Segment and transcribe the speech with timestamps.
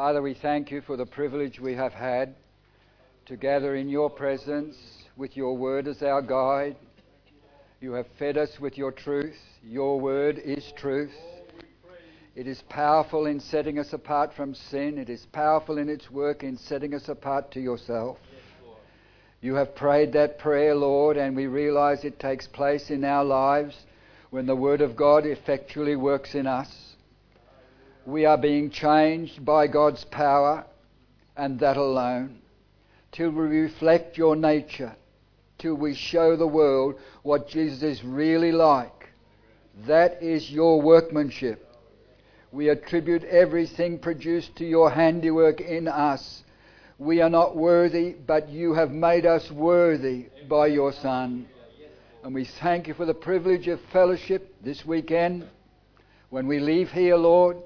[0.00, 2.34] Father, we thank you for the privilege we have had
[3.26, 4.74] to gather in your presence
[5.14, 6.74] with your word as our guide.
[7.82, 9.36] You have fed us with your truth.
[9.62, 11.12] Your word is truth.
[12.34, 14.96] It is powerful in setting us apart from sin.
[14.96, 18.16] It is powerful in its work in setting us apart to yourself.
[19.42, 23.76] You have prayed that prayer, Lord, and we realize it takes place in our lives
[24.30, 26.89] when the Word of God effectually works in us.
[28.06, 30.64] We are being changed by God's power
[31.36, 32.40] and that alone
[33.12, 34.94] till we reflect your nature,
[35.58, 39.08] till we show the world what Jesus is really like.
[39.86, 41.66] That is your workmanship.
[42.52, 46.42] We attribute everything produced to your handiwork in us.
[46.98, 51.46] We are not worthy, but you have made us worthy by your Son.
[52.22, 55.48] And we thank you for the privilege of fellowship this weekend.
[56.28, 57.56] When we leave here, Lord,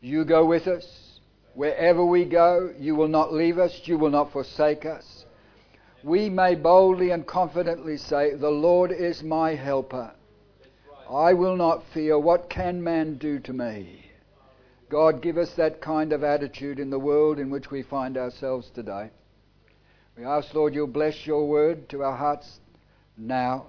[0.00, 1.20] you go with us.
[1.54, 5.24] Wherever we go, you will not leave us, you will not forsake us.
[6.04, 10.12] We may boldly and confidently say, The Lord is my helper.
[11.10, 12.18] I will not fear.
[12.18, 14.04] What can man do to me?
[14.88, 18.70] God, give us that kind of attitude in the world in which we find ourselves
[18.70, 19.10] today.
[20.16, 22.60] We ask, Lord, you'll bless your word to our hearts
[23.16, 23.66] now.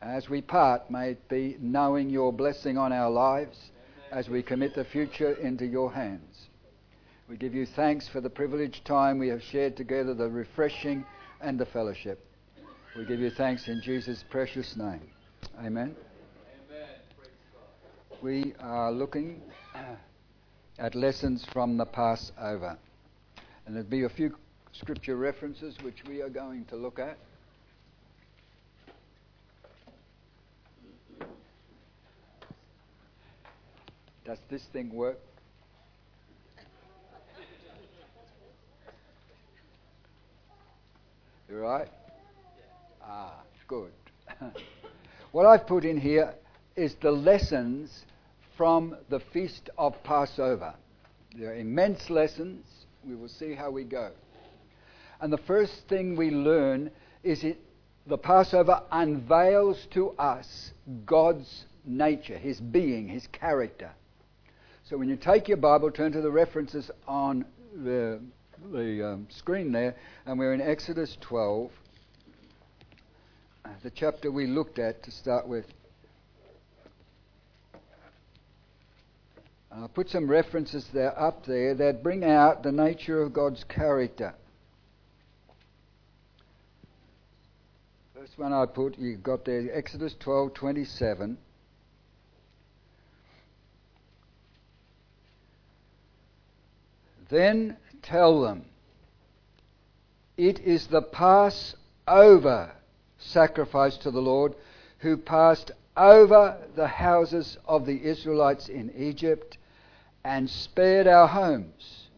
[0.00, 3.69] As we part, may it be knowing your blessing on our lives
[4.10, 6.48] as we commit the future into your hands.
[7.28, 11.04] We give you thanks for the privileged time we have shared together, the refreshing
[11.40, 12.24] and the fellowship.
[12.96, 15.02] We give you thanks in Jesus' precious name.
[15.64, 15.94] Amen.
[18.20, 19.40] We are looking
[20.78, 22.76] at lessons from the Passover.
[23.64, 24.36] And there'll be a few
[24.72, 27.16] scripture references which we are going to look at.
[34.24, 35.18] Does this thing work?
[41.48, 41.88] You right?
[43.02, 43.90] Ah, good.
[45.32, 46.34] what I've put in here
[46.76, 48.04] is the lessons
[48.56, 50.74] from the feast of Passover.
[51.36, 52.64] There are immense lessons.
[53.04, 54.12] We will see how we go.
[55.20, 56.90] And the first thing we learn
[57.24, 57.58] is it
[58.06, 60.72] the Passover unveils to us
[61.04, 63.90] God's nature, his being, his character.
[64.90, 67.44] So when you take your Bible, turn to the references on
[67.84, 68.20] the,
[68.72, 69.94] the um, screen there,
[70.26, 71.70] and we're in Exodus 12,
[73.64, 75.64] uh, the chapter we looked at to start with.
[79.70, 84.34] I'll put some references there up there that bring out the nature of God's character.
[88.12, 90.52] First one I put, you got there, Exodus 12
[97.30, 98.64] Then tell them,
[100.36, 102.72] it is the Passover
[103.18, 104.54] sacrifice to the Lord
[104.98, 109.58] who passed over the houses of the Israelites in Egypt
[110.24, 112.08] and spared our homes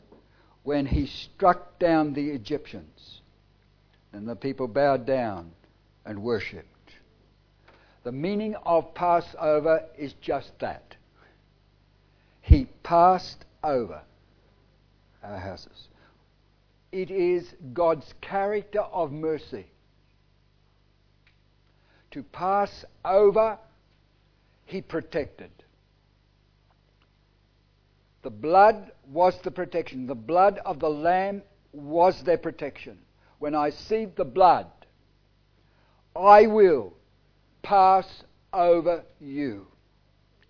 [0.63, 3.21] when he struck down the Egyptians.
[4.13, 5.53] And the people bowed down
[6.05, 6.69] and worshipped.
[8.05, 10.97] The meaning of Passover is just that.
[12.41, 14.03] He passed over
[15.23, 15.89] our houses.
[16.91, 19.67] It is God's character of mercy.
[22.11, 23.59] To pass over,
[24.67, 25.51] He protected.
[28.23, 30.07] The blood was the protection.
[30.07, 32.99] The blood of the Lamb was their protection.
[33.39, 34.67] When I see the blood,
[36.15, 36.93] I will
[37.63, 38.07] pass
[38.53, 39.67] over you.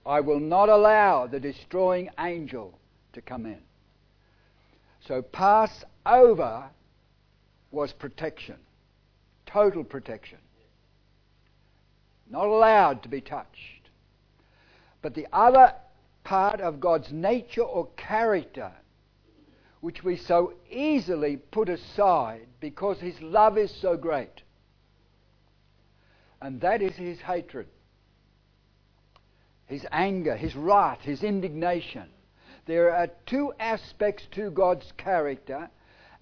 [0.04, 2.78] I will not allow the destroying angel
[3.12, 3.60] to come in.
[5.06, 6.70] So, pass over
[7.70, 8.56] was protection,
[9.46, 10.38] total protection.
[12.30, 13.90] Not allowed to be touched.
[15.00, 15.74] But the other
[16.24, 18.72] part of God's nature or character
[19.82, 24.42] which we so easily put aside because His love is so great.
[26.40, 27.66] And that is His hatred,
[29.66, 32.08] His anger, His wrath, His indignation.
[32.66, 35.68] There are two aspects to God's character,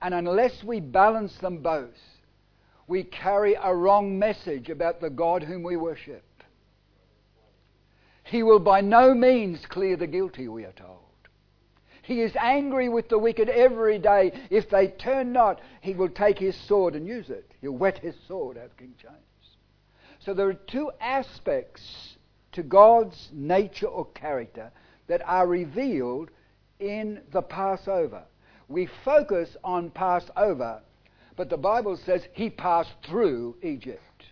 [0.00, 1.98] and unless we balance them both,
[2.86, 6.24] we carry a wrong message about the God whom we worship.
[8.24, 10.98] He will by no means clear the guilty, we are told.
[12.02, 14.32] He is angry with the wicked every day.
[14.50, 17.52] If they turn not, he will take his sword and use it.
[17.60, 19.14] He'll whet his sword, as King James.
[20.18, 22.16] So there are two aspects
[22.52, 24.72] to God's nature or character
[25.10, 26.30] that are revealed
[26.78, 28.22] in the Passover.
[28.68, 30.80] we focus on Passover,
[31.36, 34.26] but the Bible says he passed through Egypt.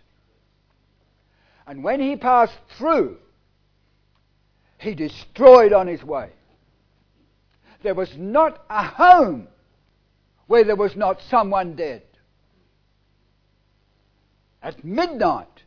[1.67, 3.17] And when he passed through,
[4.77, 6.29] he destroyed on his way.
[7.83, 9.49] There was not a home
[10.47, 12.03] where there was not someone dead.
[14.63, 15.63] At midnight,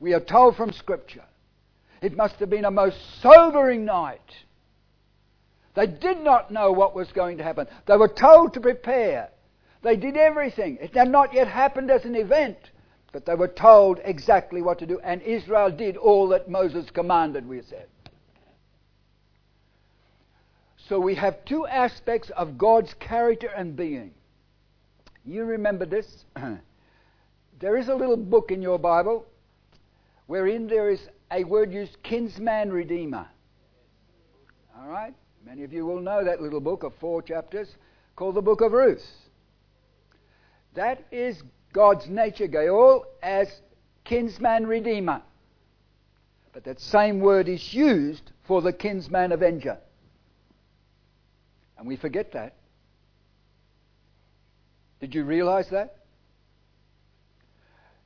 [0.00, 1.26] we are told from Scripture,
[2.02, 4.34] it must have been a most sobering night.
[5.78, 7.68] They did not know what was going to happen.
[7.86, 9.28] They were told to prepare.
[9.82, 10.76] They did everything.
[10.80, 12.58] It had not yet happened as an event,
[13.12, 17.48] but they were told exactly what to do, and Israel did all that Moses commanded,
[17.48, 17.86] we said.
[20.88, 24.10] So we have two aspects of God's character and being.
[25.24, 26.24] You remember this?
[27.60, 29.26] there is a little book in your Bible
[30.26, 33.28] wherein there is a word used, kinsman redeemer.
[34.76, 35.14] All right?
[35.48, 37.74] Many of you will know that little book of four chapters
[38.16, 39.02] called the Book of Ruth.
[40.74, 41.42] That is
[41.72, 43.48] God's nature, Goel, as
[44.04, 45.22] kinsman redeemer.
[46.52, 49.78] But that same word is used for the kinsman avenger.
[51.78, 52.52] And we forget that.
[55.00, 55.96] Did you realize that?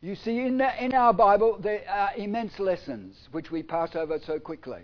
[0.01, 4.21] You see, in, the, in our Bible, there are immense lessons which we pass over
[4.25, 4.83] so quickly.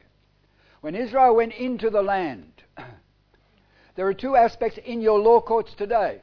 [0.81, 2.63] When Israel went into the land,
[3.97, 6.21] there are two aspects in your law courts today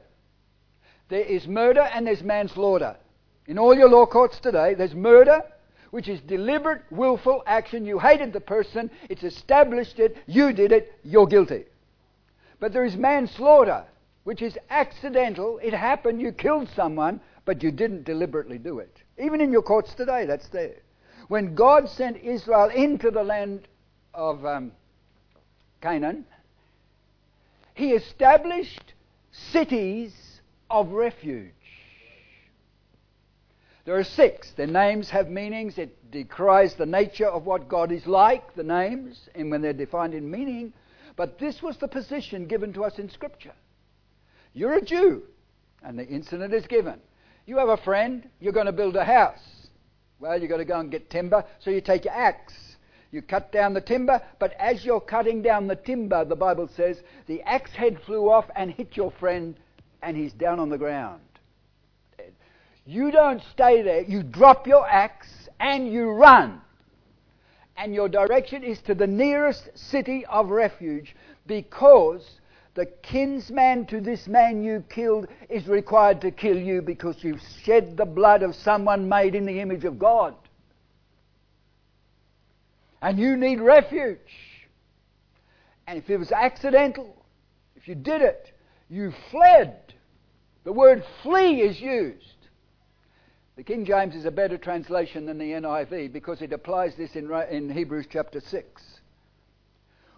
[1.08, 2.96] there is murder and there's manslaughter.
[3.46, 5.42] In all your law courts today, there's murder,
[5.90, 7.86] which is deliberate, willful action.
[7.86, 11.64] You hated the person, it's established it, you did it, you're guilty.
[12.58, 13.84] But there is manslaughter,
[14.24, 15.60] which is accidental.
[15.62, 19.02] It happened, you killed someone, but you didn't deliberately do it.
[19.18, 20.74] Even in your courts today, that's there.
[21.28, 23.68] When God sent Israel into the land
[24.16, 24.72] of um,
[25.80, 26.24] Canaan,
[27.74, 28.94] He established
[29.30, 30.40] cities
[30.70, 31.52] of refuge.
[33.84, 34.50] There are six.
[34.52, 35.78] Their names have meanings.
[35.78, 40.14] It decries the nature of what God is like, the names, and when they're defined
[40.14, 40.72] in meaning.
[41.14, 43.52] But this was the position given to us in Scripture.
[44.54, 45.22] You're a Jew,
[45.84, 46.98] and the incident is given.
[47.46, 49.68] You have a friend, you're going to build a house.
[50.18, 52.75] Well, you've got to go and get timber, so you take your axe.
[53.10, 57.02] You cut down the timber, but as you're cutting down the timber, the Bible says,
[57.26, 59.56] the axe head flew off and hit your friend,
[60.02, 61.20] and he's down on the ground.
[62.84, 66.60] You don't stay there, you drop your axe and you run
[67.76, 71.14] and your direction is to the nearest city of refuge
[71.46, 72.40] because
[72.74, 77.96] the kinsman to this man you killed is required to kill you because you've shed
[77.96, 80.34] the blood of someone made in the image of God.
[83.06, 84.18] And you need refuge.
[85.86, 87.14] And if it was accidental,
[87.76, 88.50] if you did it,
[88.90, 89.94] you fled.
[90.64, 92.48] The word flee is used.
[93.54, 97.30] The King James is a better translation than the NIV because it applies this in,
[97.48, 98.82] in Hebrews chapter 6.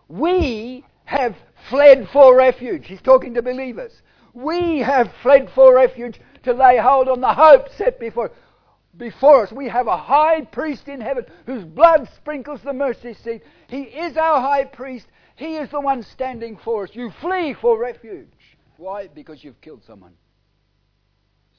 [0.09, 1.37] We have
[1.69, 2.87] fled for refuge.
[2.87, 3.93] He's talking to believers.
[4.33, 8.31] We have fled for refuge to lay hold on the hope set before,
[8.97, 9.53] before us.
[9.53, 13.43] We have a high priest in heaven whose blood sprinkles the mercy seat.
[13.69, 15.07] He is our high priest.
[15.37, 16.91] He is the one standing for us.
[16.95, 18.29] You flee for refuge.
[18.77, 19.09] Why?
[19.09, 20.15] Because you've killed someone.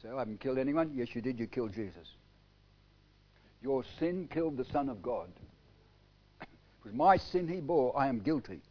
[0.01, 0.91] So I haven't killed anyone?
[0.93, 1.39] Yes, you did.
[1.39, 2.07] You killed Jesus.
[3.61, 5.29] Your sin killed the Son of God.
[6.83, 8.61] With my sin he bore, I am guilty.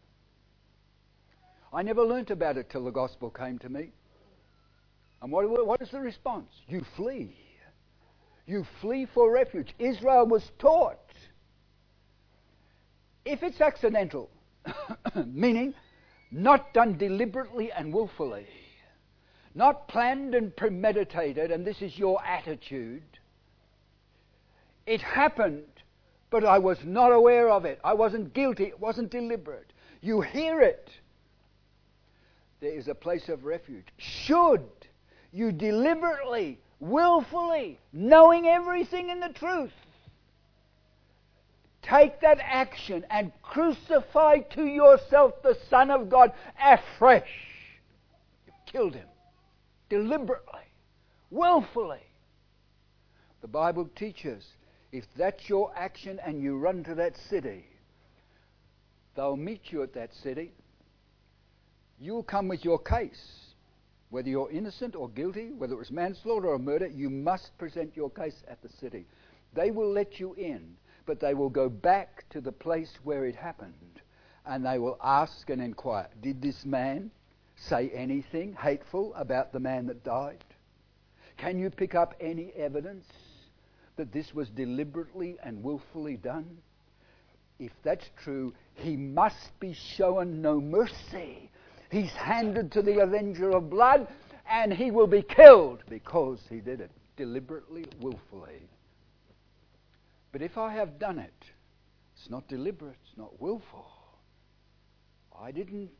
[1.72, 3.92] I never learnt about it till the gospel came to me.
[5.20, 6.50] And what, what is the response?
[6.68, 7.34] You flee.
[8.48, 9.74] You flee for refuge.
[9.78, 10.98] Israel was taught
[13.28, 14.30] if it's accidental,
[15.26, 15.74] meaning
[16.30, 18.46] not done deliberately and willfully,
[19.54, 23.02] not planned and premeditated, and this is your attitude.
[24.86, 25.66] It happened,
[26.30, 27.78] but I was not aware of it.
[27.84, 28.64] I wasn't guilty.
[28.64, 29.74] It wasn't deliberate.
[30.00, 30.88] You hear it.
[32.60, 33.88] There is a place of refuge.
[33.98, 34.68] Should
[35.32, 39.72] you deliberately, willfully, knowing everything in the truth,
[41.82, 46.32] take that action and crucify to yourself the Son of God
[46.62, 47.28] afresh,
[48.46, 49.08] you've killed him
[49.88, 50.66] deliberately,
[51.30, 52.02] willfully.
[53.40, 54.44] The Bible teaches
[54.92, 57.66] if that's your action and you run to that city,
[59.16, 60.52] they'll meet you at that city.
[62.00, 63.47] You'll come with your case.
[64.10, 68.10] Whether you're innocent or guilty, whether it was manslaughter or murder, you must present your
[68.10, 69.06] case at the city.
[69.54, 73.36] They will let you in, but they will go back to the place where it
[73.36, 74.00] happened
[74.48, 77.10] and they will ask and inquire Did this man
[77.56, 80.44] say anything hateful about the man that died?
[81.36, 83.04] Can you pick up any evidence
[83.96, 86.58] that this was deliberately and willfully done?
[87.58, 91.50] If that's true, he must be shown no mercy.
[91.90, 94.08] He's handed to the avenger of blood
[94.48, 98.68] and he will be killed because he did it deliberately, willfully.
[100.32, 101.44] But if I have done it,
[102.16, 103.86] it's not deliberate, it's not willful.
[105.40, 105.90] I didn't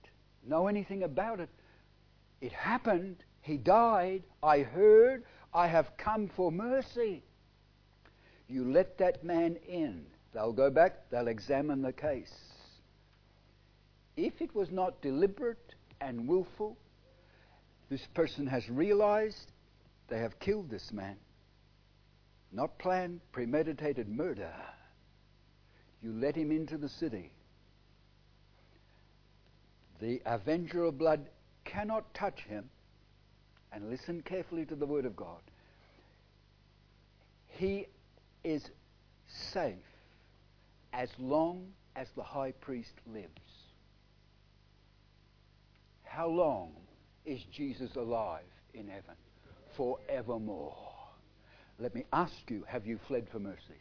[0.47, 1.49] know anything about it.
[2.41, 3.25] It happened.
[3.41, 4.23] He died.
[4.43, 5.25] I heard.
[5.55, 7.23] I have come for mercy.
[8.49, 10.05] You let that man in.
[10.33, 12.35] They'll go back, they'll examine the case.
[14.17, 16.77] If it was not deliberate and willful,
[17.91, 19.53] this person has realized
[20.09, 21.17] they have killed this man.
[22.53, 24.53] Not planned, premeditated murder.
[26.03, 27.33] You let him into the city.
[30.01, 31.29] The avenger of blood
[31.65, 32.71] cannot touch him.
[33.73, 35.43] And listen carefully to the word of God.
[37.49, 37.87] He
[38.45, 38.63] is
[39.53, 39.75] safe
[40.93, 43.29] as long as the high priest lives.
[46.09, 46.73] How long
[47.25, 48.43] is Jesus alive
[48.75, 49.15] in heaven?
[49.77, 50.77] Forevermore.
[51.79, 53.81] Let me ask you have you fled for mercy?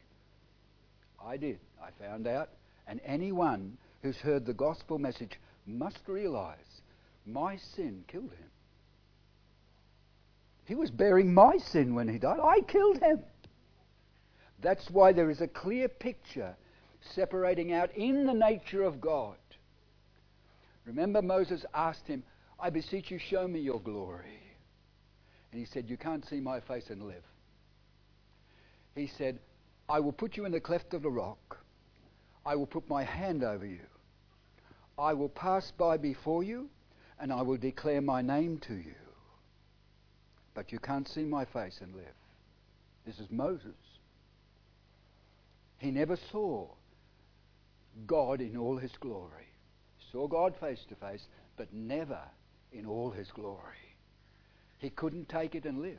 [1.23, 1.59] I did.
[1.81, 2.49] I found out.
[2.87, 6.81] And anyone who's heard the gospel message must realize
[7.25, 8.49] my sin killed him.
[10.65, 12.39] He was bearing my sin when he died.
[12.43, 13.19] I killed him.
[14.61, 16.55] That's why there is a clear picture
[17.15, 19.35] separating out in the nature of God.
[20.87, 22.23] Remember, Moses asked him,
[22.59, 24.39] I beseech you, show me your glory.
[25.51, 27.23] And he said, You can't see my face and live.
[28.95, 29.37] He said,
[29.89, 31.59] I will put you in the cleft of the rock.
[32.45, 33.85] I will put my hand over you.
[34.97, 36.69] I will pass by before you,
[37.19, 38.95] and I will declare my name to you.
[40.53, 42.05] But you can't see my face and live.
[43.05, 43.75] This is Moses.
[45.79, 46.67] He never saw
[48.07, 49.47] God in all his glory.
[50.11, 51.25] Saw God face to face,
[51.57, 52.21] but never
[52.71, 53.59] in all his glory.
[54.79, 55.97] He couldn't take it and live.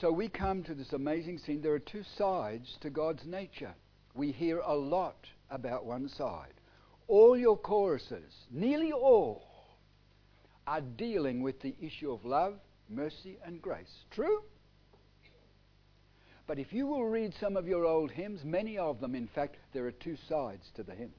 [0.00, 1.62] So we come to this amazing scene.
[1.62, 3.74] There are two sides to God's nature.
[4.14, 6.52] We hear a lot about one side.
[7.08, 9.44] All your choruses, nearly all,
[10.66, 12.54] are dealing with the issue of love,
[12.90, 14.04] mercy, and grace.
[14.10, 14.42] True?
[16.46, 19.56] But if you will read some of your old hymns, many of them, in fact,
[19.72, 21.12] there are two sides to the hymn.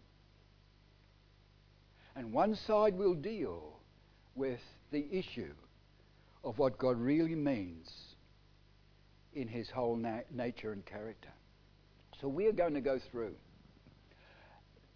[2.15, 3.79] And one side will deal
[4.35, 4.59] with
[4.91, 5.53] the issue
[6.43, 7.89] of what God really means
[9.33, 11.29] in his whole na- nature and character.
[12.21, 13.35] So we are going to go through.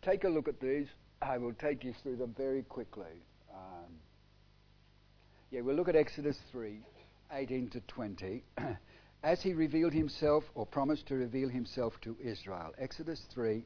[0.02, 0.88] Take a look at these.
[1.22, 3.26] I will take you through them very quickly.
[3.54, 3.92] Um,
[5.52, 6.80] yeah, we'll look at Exodus 3
[7.34, 8.44] 18 to 20.
[9.24, 12.74] As he revealed himself or promised to reveal himself to Israel.
[12.78, 13.64] Exodus 3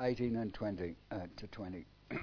[0.00, 1.86] 18 and 20 uh, to 20.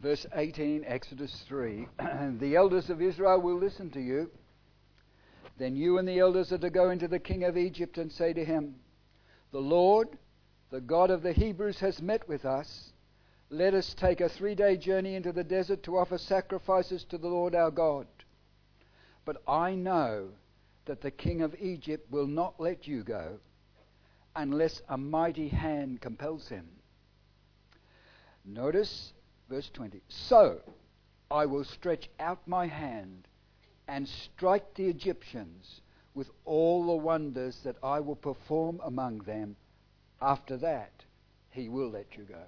[0.00, 1.86] verse 18, Exodus 3
[2.40, 4.30] The elders of Israel will listen to you.
[5.58, 8.32] Then you and the elders are to go into the king of Egypt and say
[8.32, 8.76] to him,
[9.50, 10.08] The Lord,
[10.70, 12.92] the God of the Hebrews, has met with us.
[13.50, 17.28] Let us take a three day journey into the desert to offer sacrifices to the
[17.28, 18.06] Lord our God.
[19.24, 20.28] But I know
[20.86, 23.38] that the king of Egypt will not let you go
[24.36, 26.68] unless a mighty hand compels him.
[28.44, 29.12] Notice
[29.48, 30.60] Verse 20 So
[31.30, 33.26] I will stretch out my hand
[33.88, 35.80] and strike the Egyptians
[36.14, 39.56] with all the wonders that I will perform among them.
[40.20, 40.92] After that,
[41.50, 42.42] he will let you go.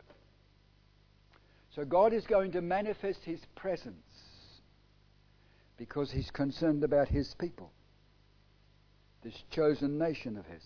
[1.75, 3.95] So God is going to manifest his presence
[5.79, 7.71] because he's concerned about his people,
[9.23, 10.63] this chosen nation of his.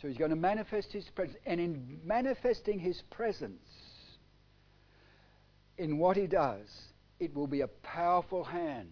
[0.00, 1.38] So he's going to manifest his presence.
[1.44, 3.66] And in manifesting his presence,
[5.76, 6.68] in what he does,
[7.18, 8.90] it will be a powerful hand.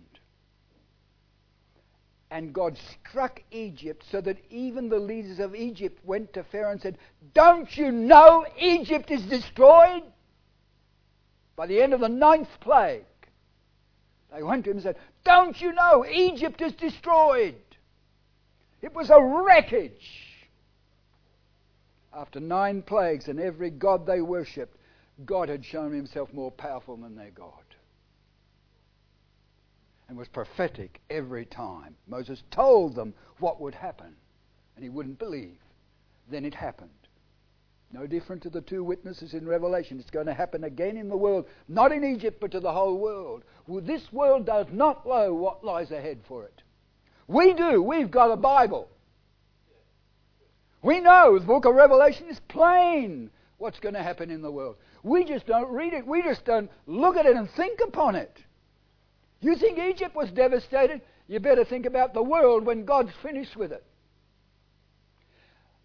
[2.30, 6.80] And God struck Egypt so that even the leaders of Egypt went to Pharaoh and
[6.80, 6.98] said,
[7.32, 10.02] Don't you know Egypt is destroyed?
[11.54, 13.04] By the end of the ninth plague,
[14.34, 17.54] they went to him and said, Don't you know Egypt is destroyed?
[18.82, 20.20] It was a wreckage.
[22.12, 24.76] After nine plagues and every god they worshipped
[25.24, 27.62] God had shown himself more powerful than their God.
[30.08, 31.96] And was prophetic every time.
[32.06, 34.14] Moses told them what would happen,
[34.76, 35.58] and he wouldn't believe.
[36.30, 36.90] Then it happened.
[37.92, 40.00] No different to the two witnesses in Revelation.
[40.00, 42.98] It's going to happen again in the world, not in Egypt, but to the whole
[42.98, 43.44] world.
[43.66, 46.62] Well, this world does not know what lies ahead for it.
[47.28, 47.80] We do.
[47.80, 48.88] We've got a Bible.
[50.82, 54.76] We know the book of Revelation is plain what's going to happen in the world.
[55.02, 56.06] We just don't read it.
[56.06, 58.43] We just don't look at it and think upon it.
[59.44, 61.02] You think Egypt was devastated?
[61.28, 63.84] You better think about the world when God's finished with it.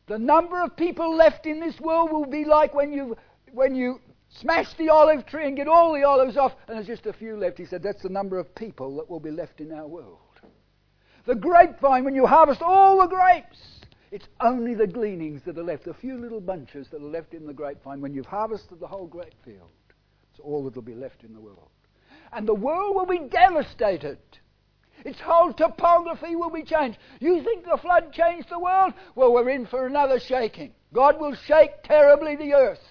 [0.07, 3.17] The number of people left in this world will be like when you
[3.51, 3.99] when you
[4.29, 7.35] smash the olive tree and get all the olives off, and there's just a few
[7.35, 7.57] left.
[7.57, 10.19] He said that's the number of people that will be left in our world.
[11.25, 15.85] The grapevine, when you harvest all the grapes, it's only the gleanings that are left,
[15.87, 17.99] a few little bunches that are left in the grapevine.
[17.99, 19.69] When you've harvested the whole grape field,
[20.31, 21.67] it's all that will be left in the world.
[22.31, 24.19] And the world will be devastated.
[25.05, 26.97] Its whole topography will be changed.
[27.19, 28.93] You think the flood changed the world?
[29.15, 30.73] Well, we're in for another shaking.
[30.93, 32.81] God will shake terribly the earth.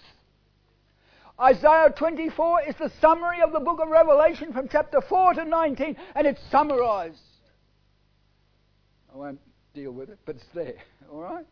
[1.41, 5.97] Isaiah 24 is the summary of the book of Revelation from chapter 4 to 19,
[6.17, 7.21] and it's summarized.
[9.13, 9.41] I won't
[9.73, 10.75] deal with it, but it's there,
[11.13, 11.47] all right?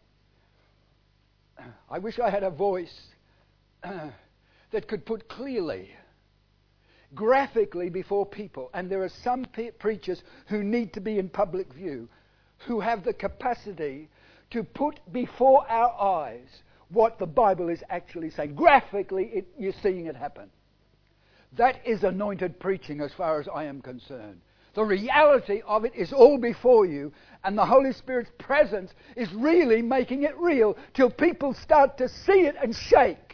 [1.90, 3.08] I wish I had a voice
[3.82, 5.90] that could put clearly
[7.14, 8.70] graphically before people.
[8.74, 12.08] And there are some pe- preachers who need to be in public view,
[12.66, 14.08] who have the capacity
[14.50, 18.54] to put before our eyes what the Bible is actually saying.
[18.54, 20.50] Graphically, it, you're seeing it happen.
[21.56, 24.40] That is anointed preaching as far as I am concerned.
[24.74, 27.10] The reality of it is all before you,
[27.44, 32.42] and the Holy Spirit's presence is really making it real till people start to see
[32.42, 33.25] it and shake.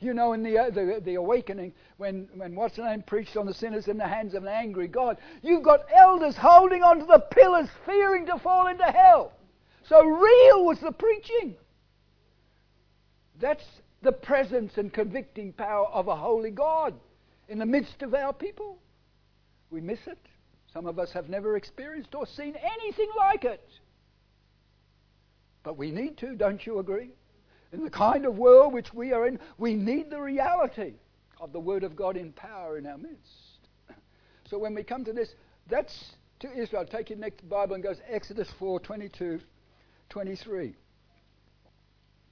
[0.00, 3.44] You know, in the, uh, the, the awakening, when, when what's the name preached on
[3.44, 7.18] the sinners in the hands of an angry God, you've got elders holding onto the
[7.18, 9.32] pillars, fearing to fall into hell.
[9.86, 11.54] So real was the preaching.
[13.38, 13.64] That's
[14.00, 16.94] the presence and convicting power of a holy God
[17.48, 18.78] in the midst of our people.
[19.70, 20.18] We miss it.
[20.72, 23.68] Some of us have never experienced or seen anything like it.
[25.62, 27.10] But we need to, don't you agree?
[27.72, 30.94] In the kind of world which we are in, we need the reality
[31.40, 33.18] of the Word of God in power in our midst.
[34.48, 35.32] So when we come to this,
[35.68, 36.84] that's to Israel.
[36.84, 39.40] Take your next Bible and goes Exodus 4 22,
[40.08, 40.74] 23.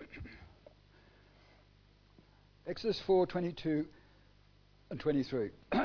[2.66, 3.87] Exodus 4 22
[4.90, 5.51] and 23.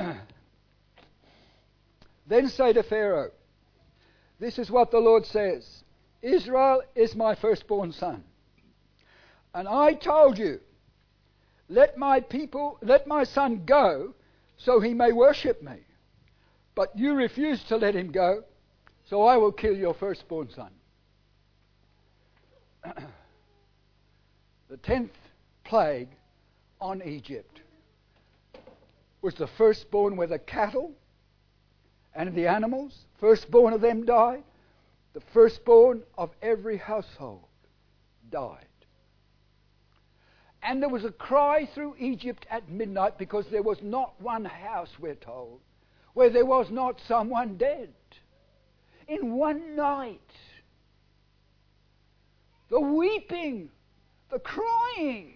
[2.27, 3.29] then say to Pharaoh,
[4.39, 5.83] This is what the Lord says
[6.21, 8.23] Israel is my firstborn son.
[9.53, 10.59] And I told you,
[11.69, 14.13] let my people, let my son go
[14.57, 15.77] so he may worship me.
[16.75, 18.43] But you refused to let him go,
[19.09, 20.71] so I will kill your firstborn son.
[24.69, 25.11] the tenth
[25.63, 26.09] plague
[26.81, 27.61] on Egypt
[29.21, 30.91] was the firstborn where the cattle
[32.15, 34.43] and the animals, firstborn of them died.
[35.13, 37.45] The firstborn of every household
[38.31, 38.65] died.
[40.63, 44.89] And there was a cry through Egypt at midnight because there was not one house,
[44.99, 45.59] we're told,
[46.13, 47.93] where there was not someone dead.
[49.07, 50.19] In one night.
[52.69, 53.69] The weeping,
[54.31, 55.35] the crying,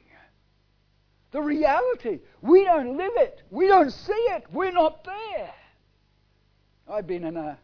[1.31, 2.19] the reality.
[2.41, 3.43] We don't live it.
[3.51, 4.45] We don't see it.
[4.51, 5.53] We're not there.
[6.89, 7.59] I've been in a,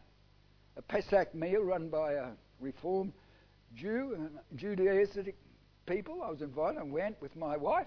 [0.76, 2.26] a Pesach meal run by a
[2.60, 3.14] Reformed
[3.74, 5.34] Jew, a Judaistic
[5.86, 6.22] people.
[6.22, 7.86] I was invited and went with my wife.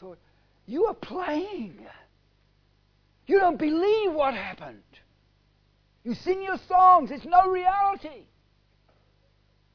[0.00, 0.18] Thought,
[0.66, 1.86] you are playing.
[3.26, 4.82] You don't believe what happened.
[6.04, 7.10] You sing your songs.
[7.10, 8.26] It's no reality.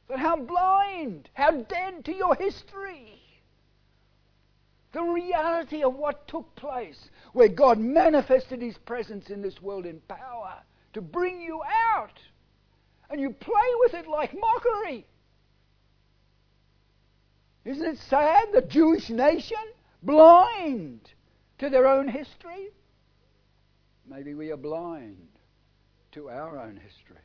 [0.08, 3.20] But how blind, how dead to your history.
[4.92, 10.00] The reality of what took place, where God manifested His presence in this world in
[10.08, 10.56] power
[10.94, 11.62] to bring you
[11.96, 12.20] out.
[13.10, 15.06] And you play with it like mockery.
[17.66, 18.50] Isn't it sad?
[18.54, 19.58] The Jewish nation,
[20.02, 21.02] blind
[21.60, 22.70] to their own history.
[24.06, 25.30] Maybe we are blind
[26.12, 27.24] to our own history.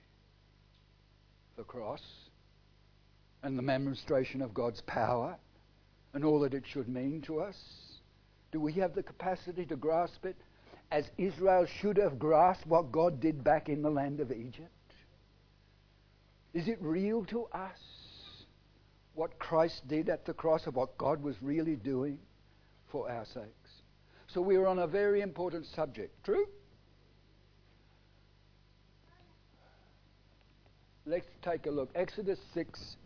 [1.57, 2.03] The cross
[3.43, 5.37] and the demonstration of God's power
[6.15, 7.57] and all that it should mean to us.
[8.53, 10.37] Do we have the capacity to grasp it
[10.91, 14.71] as Israel should have grasped what God did back in the land of Egypt?
[16.55, 17.98] Is it real to us?
[19.19, 22.21] what Christ did at the cross of what God was really doing
[22.93, 23.83] for our sakes.
[24.29, 26.15] So we are on a very important subject.
[26.25, 26.47] True?
[31.05, 31.91] Let's take a look.
[31.97, 32.97] Exodus 6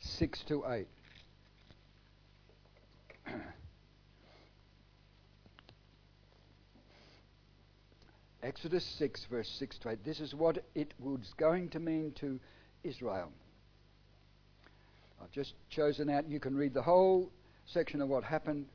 [0.00, 0.86] 6 to 8.
[8.44, 10.04] Exodus 6, verse 6 to 8.
[10.04, 12.38] This is what it was going to mean to
[12.84, 13.32] Israel.
[15.22, 17.30] I've just chosen out, you can read the whole
[17.66, 18.66] section of what happened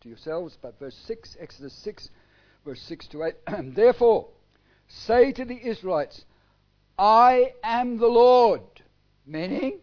[0.00, 2.10] to yourselves, but verse 6, Exodus 6,
[2.64, 3.34] verse 6 to 8.
[3.74, 4.28] Therefore,
[4.88, 6.24] say to the Israelites,
[6.98, 8.62] I am the Lord.
[9.26, 9.78] Meaning,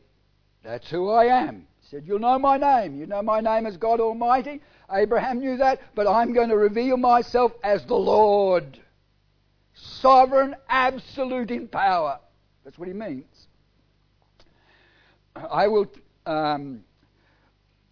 [0.64, 1.68] that's who I am.
[1.82, 2.96] He said, You'll know my name.
[2.96, 4.62] You know my name as God Almighty.
[4.92, 8.80] Abraham knew that, but I'm going to reveal myself as the Lord
[9.76, 12.20] sovereign, absolute in power.
[12.64, 13.48] That's what he means.
[15.36, 15.88] I will.
[16.26, 16.84] Um,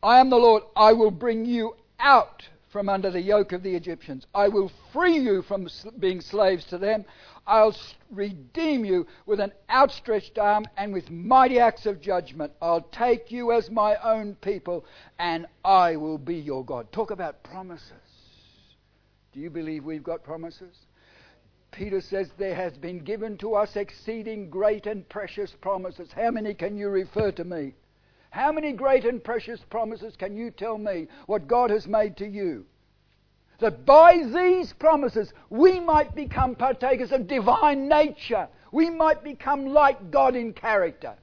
[0.02, 0.64] I am the Lord.
[0.76, 4.26] I will bring you out from under the yoke of the Egyptians.
[4.34, 7.06] I will free you from being slaves to them.
[7.46, 7.76] I'll
[8.10, 12.52] redeem you with an outstretched arm and with mighty acts of judgment.
[12.62, 14.86] I'll take you as my own people,
[15.20, 16.92] and I will be your God.
[16.92, 17.92] Talk about promises.
[19.34, 20.76] Do you believe we've got promises?
[21.74, 26.10] Peter says, There has been given to us exceeding great and precious promises.
[26.16, 27.74] How many can you refer to me?
[28.30, 32.28] How many great and precious promises can you tell me what God has made to
[32.28, 32.66] you?
[33.60, 38.48] That by these promises we might become partakers of divine nature.
[38.72, 41.16] We might become like God in character.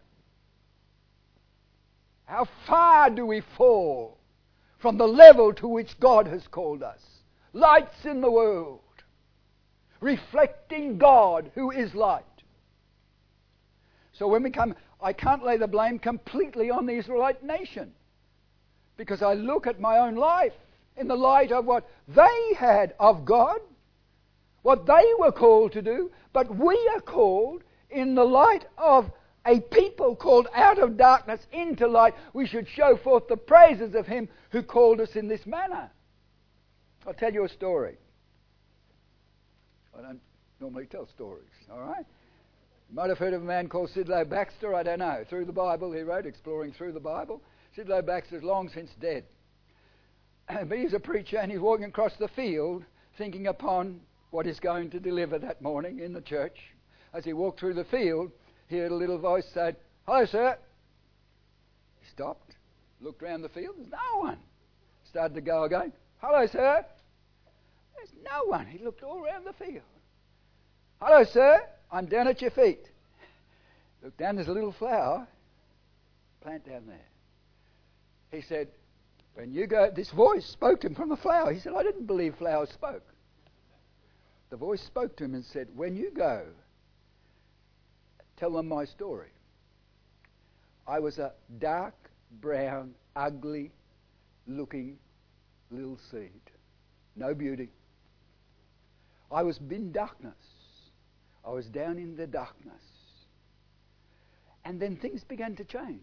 [2.27, 4.19] How far do we fall
[4.79, 7.01] from the level to which God has called us?
[7.53, 8.81] Lights in the world
[10.01, 12.25] reflecting God who is light.
[14.13, 17.93] So when we come, I can't lay the blame completely on the Israelite nation
[18.97, 20.53] because I look at my own life
[20.97, 23.59] in the light of what they had of God,
[24.63, 29.11] what they were called to do, but we are called in the light of
[29.47, 32.15] a people called out of darkness into light.
[32.35, 35.91] We should show forth the praises of Him who called us in this manner.
[37.07, 37.97] I'll tell you a story.
[39.99, 40.21] I don't
[40.61, 42.05] normally tell stories, all right?
[42.89, 45.25] You might have heard of a man called Sidlow Baxter, I don't know.
[45.29, 47.43] Through the Bible, he wrote, Exploring Through the Bible.
[47.77, 49.25] Sidlow Baxter's long since dead.
[50.49, 52.85] but he's a preacher and he's walking across the field
[53.17, 54.01] thinking upon
[54.31, 56.57] what he's going to deliver that morning in the church.
[57.13, 58.31] As he walked through the field,
[58.69, 59.75] he heard a little voice say,
[60.07, 60.57] Hello, sir.
[62.01, 62.55] He stopped,
[63.01, 64.39] looked round the field, there's no one.
[65.09, 65.93] Started to go again.
[66.19, 66.85] Hello, sir.
[68.01, 68.67] There's no one.
[68.67, 69.83] He looked all around the field.
[71.01, 71.61] Hello, sir.
[71.91, 72.89] I'm down at your feet.
[74.03, 75.27] Look down, there's a little flower.
[76.41, 77.07] Plant down there.
[78.33, 78.69] He said,
[79.35, 81.53] When you go, this voice spoke to him from the flower.
[81.53, 83.05] He said, I didn't believe flowers spoke.
[84.49, 86.45] The voice spoke to him and said, When you go,
[88.39, 89.31] tell them my story.
[90.87, 91.95] I was a dark,
[92.41, 93.73] brown, ugly
[94.47, 94.97] looking
[95.71, 96.41] little seed.
[97.17, 97.69] No beauty.
[99.31, 100.35] I was in darkness.
[101.45, 102.83] I was down in the darkness.
[104.65, 106.01] And then things began to change.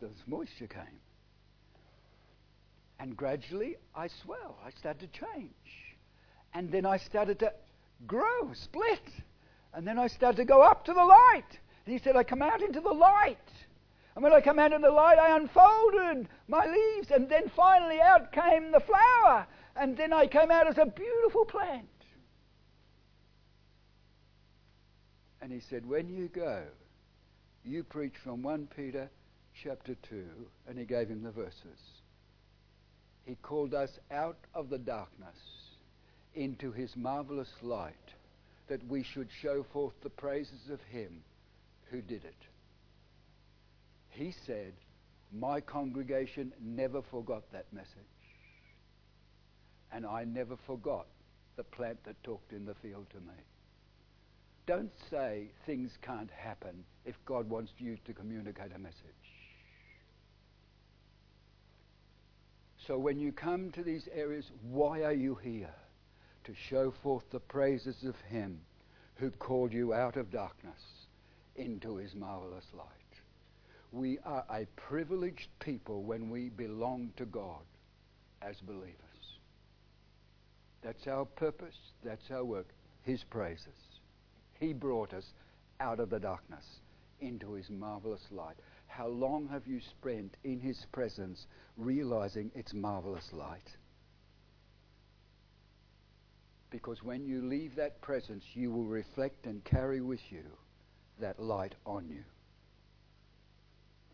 [0.00, 1.00] The moisture came.
[3.00, 4.58] And gradually I swell.
[4.64, 5.50] I started to change.
[6.54, 7.52] And then I started to
[8.06, 9.02] grow, split.
[9.74, 11.58] And then I started to go up to the light.
[11.86, 13.38] And he said, I come out into the light.
[14.14, 17.10] And when I come out into the light, I unfolded my leaves.
[17.10, 19.46] And then finally out came the flower.
[19.76, 21.88] And then I came out as a beautiful plant.
[25.40, 26.64] And he said, When you go,
[27.64, 29.10] you preach from 1 Peter
[29.62, 30.24] chapter 2,
[30.68, 31.80] and he gave him the verses.
[33.24, 35.36] He called us out of the darkness
[36.34, 37.94] into his marvelous light,
[38.68, 41.22] that we should show forth the praises of him
[41.90, 42.34] who did it.
[44.10, 44.72] He said,
[45.32, 47.88] My congregation never forgot that message.
[49.92, 51.06] And I never forgot
[51.56, 53.34] the plant that talked in the field to me.
[54.68, 58.98] Don't say things can't happen if God wants you to communicate a message.
[62.86, 65.74] So when you come to these areas, why are you here?
[66.44, 68.60] To show forth the praises of Him
[69.14, 70.82] who called you out of darkness
[71.56, 72.84] into His marvelous light.
[73.90, 77.64] We are a privileged people when we belong to God
[78.42, 78.92] as believers.
[80.82, 82.68] That's our purpose, that's our work,
[83.02, 83.87] His praises.
[84.60, 85.24] He brought us
[85.80, 86.64] out of the darkness
[87.20, 88.56] into His marvelous light.
[88.86, 93.76] How long have you spent in His presence realizing its marvelous light?
[96.70, 100.44] Because when you leave that presence, you will reflect and carry with you
[101.20, 102.24] that light on you.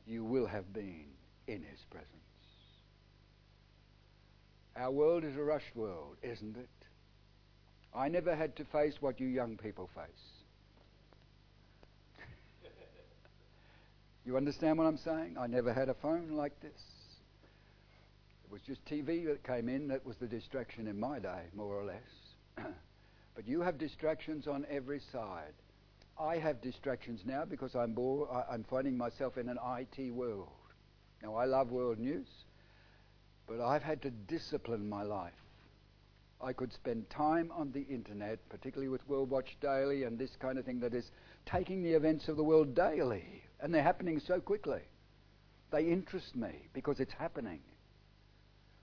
[0.06, 1.06] you will have been
[1.46, 2.10] in His presence.
[4.76, 6.68] Our world is a rushed world, isn't it?
[7.94, 10.33] I never had to face what you young people face.
[14.24, 15.36] You understand what I'm saying?
[15.38, 16.80] I never had a phone like this.
[18.44, 21.74] It was just TV that came in that was the distraction in my day, more
[21.74, 22.66] or less.
[23.34, 25.52] but you have distractions on every side.
[26.18, 30.48] I have distractions now because I'm, bored, I'm finding myself in an IT world.
[31.22, 32.28] Now, I love world news,
[33.46, 35.32] but I've had to discipline my life.
[36.40, 40.58] I could spend time on the internet, particularly with World Watch Daily and this kind
[40.58, 41.10] of thing that is
[41.46, 44.80] taking the events of the world daily, and they're happening so quickly.
[45.70, 47.60] They interest me because it's happening.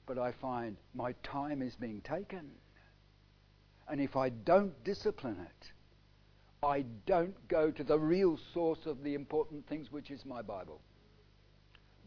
[0.06, 2.52] But I find my time is being taken.
[3.88, 5.72] And if I don't discipline it,
[6.64, 10.80] I don't go to the real source of the important things, which is my Bible.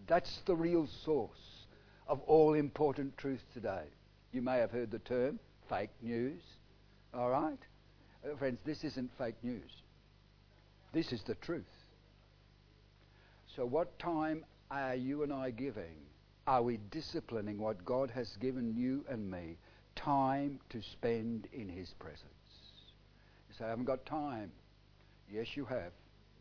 [0.07, 1.65] That's the real source
[2.07, 3.85] of all important truth today.
[4.33, 6.43] You may have heard the term fake news.
[7.13, 7.59] All right?
[8.25, 9.71] Uh, friends, this isn't fake news.
[10.93, 11.65] This is the truth.
[13.55, 15.95] So, what time are you and I giving?
[16.47, 19.57] Are we disciplining what God has given you and me?
[19.95, 22.25] Time to spend in His presence.
[23.49, 24.51] You say, I haven't got time.
[25.33, 25.93] Yes, you have.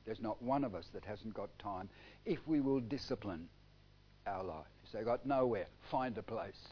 [0.05, 1.87] There's not one of us that hasn't got time
[2.25, 3.47] if we will discipline
[4.25, 4.65] our life.
[4.83, 5.67] You say, I got nowhere.
[5.91, 6.67] Find a place.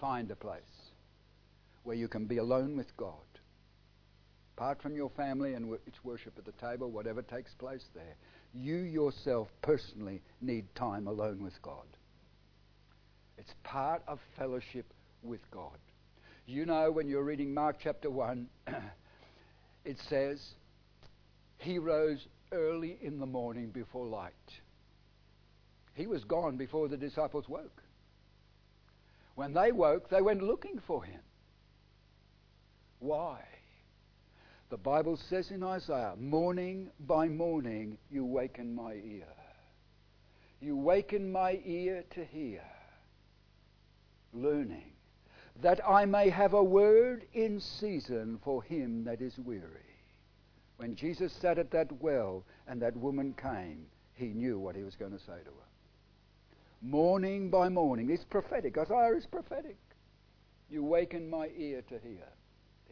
[0.00, 0.62] Find a place
[1.82, 3.12] where you can be alone with God.
[4.56, 8.16] Apart from your family and its worship at the table, whatever takes place there,
[8.54, 11.86] you yourself personally need time alone with God.
[13.36, 14.86] It's part of fellowship
[15.22, 15.78] with God.
[16.46, 18.48] You know, when you're reading Mark chapter 1,
[19.84, 20.40] it says,
[21.58, 24.32] He rose early in the morning before light.
[25.94, 27.82] He was gone before the disciples woke.
[29.34, 31.20] When they woke, they went looking for him.
[32.98, 33.40] Why?
[34.70, 39.26] The Bible says in Isaiah, Morning by morning you waken my ear.
[40.60, 42.62] You waken my ear to hear.
[44.34, 44.92] Learning
[45.62, 49.62] that I may have a word in season for him that is weary.
[50.76, 54.94] When Jesus sat at that well and that woman came, he knew what he was
[54.94, 55.68] going to say to her.
[56.82, 58.10] Morning by morning.
[58.10, 58.78] It's prophetic.
[58.78, 59.76] Isaiah is prophetic.
[60.70, 62.28] You waken my ear to hear.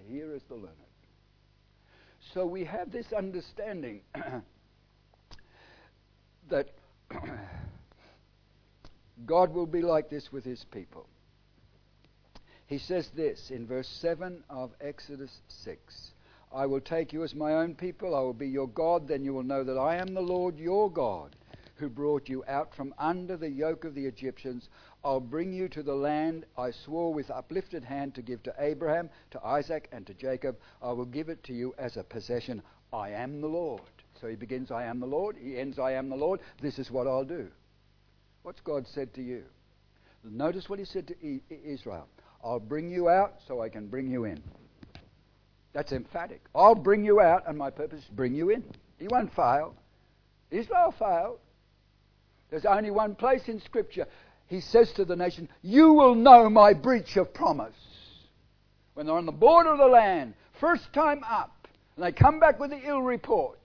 [0.08, 0.95] Is the learned.
[2.32, 4.00] So we have this understanding
[6.48, 6.68] that
[9.26, 11.06] God will be like this with his people.
[12.66, 16.12] He says this in verse 7 of Exodus 6
[16.52, 19.34] I will take you as my own people, I will be your God, then you
[19.34, 21.36] will know that I am the Lord your God,
[21.76, 24.68] who brought you out from under the yoke of the Egyptians.
[25.04, 29.10] I'll bring you to the land I swore with uplifted hand to give to Abraham,
[29.30, 30.56] to Isaac, and to Jacob.
[30.82, 32.62] I will give it to you as a possession.
[32.92, 33.82] I am the Lord.
[34.20, 35.36] So he begins, I am the Lord.
[35.36, 36.40] He ends, I am the Lord.
[36.60, 37.48] This is what I'll do.
[38.42, 39.44] What's God said to you?
[40.24, 42.08] Notice what he said to Israel.
[42.42, 44.42] I'll bring you out so I can bring you in.
[45.72, 46.42] That's emphatic.
[46.54, 48.64] I'll bring you out, and my purpose is bring you in.
[48.98, 49.74] He won't fail.
[50.50, 51.38] Israel failed.
[52.50, 54.06] There's only one place in Scripture.
[54.46, 57.74] He says to the nation, You will know my breach of promise.
[58.94, 62.60] When they're on the border of the land, first time up, and they come back
[62.60, 63.58] with the ill report.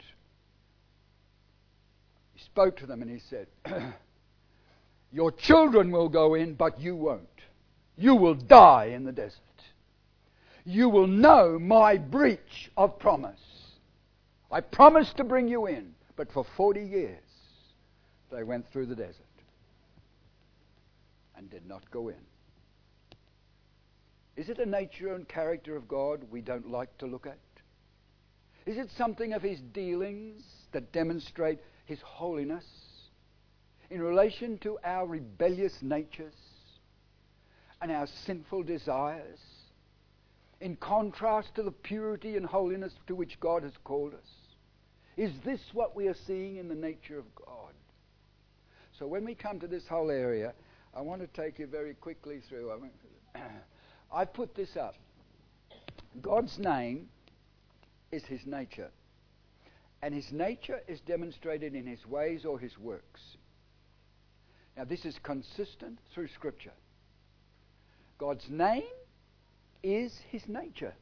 [2.34, 3.48] He spoke to them and he said,
[5.12, 7.28] Your children will go in, but you won't.
[7.98, 9.38] You will die in the desert.
[10.65, 13.39] You will know my breach of promise.
[14.52, 17.31] I promised to bring you in, but for 40 years
[18.32, 19.26] they went through the desert
[21.36, 22.15] and did not go in.
[24.36, 27.38] Is it a nature and character of God we don't like to look at?
[28.65, 32.65] Is it something of his dealings that demonstrate his holiness
[33.89, 36.34] in relation to our rebellious natures?
[37.82, 39.39] and our sinful desires,
[40.60, 44.30] in contrast to the purity and holiness to which God has called us?
[45.17, 47.74] Is this what we are seeing in the nature of God?
[49.02, 50.54] So when we come to this whole area,
[50.94, 52.72] I want to take you very quickly through.
[54.14, 54.94] I put this up.
[56.22, 57.10] God's name
[58.12, 58.92] is his nature.
[60.04, 63.22] And his nature is demonstrated in his ways or his works.
[64.78, 66.74] Now, this is consistent through Scripture.
[68.20, 68.84] God's name
[69.82, 70.94] is his nature.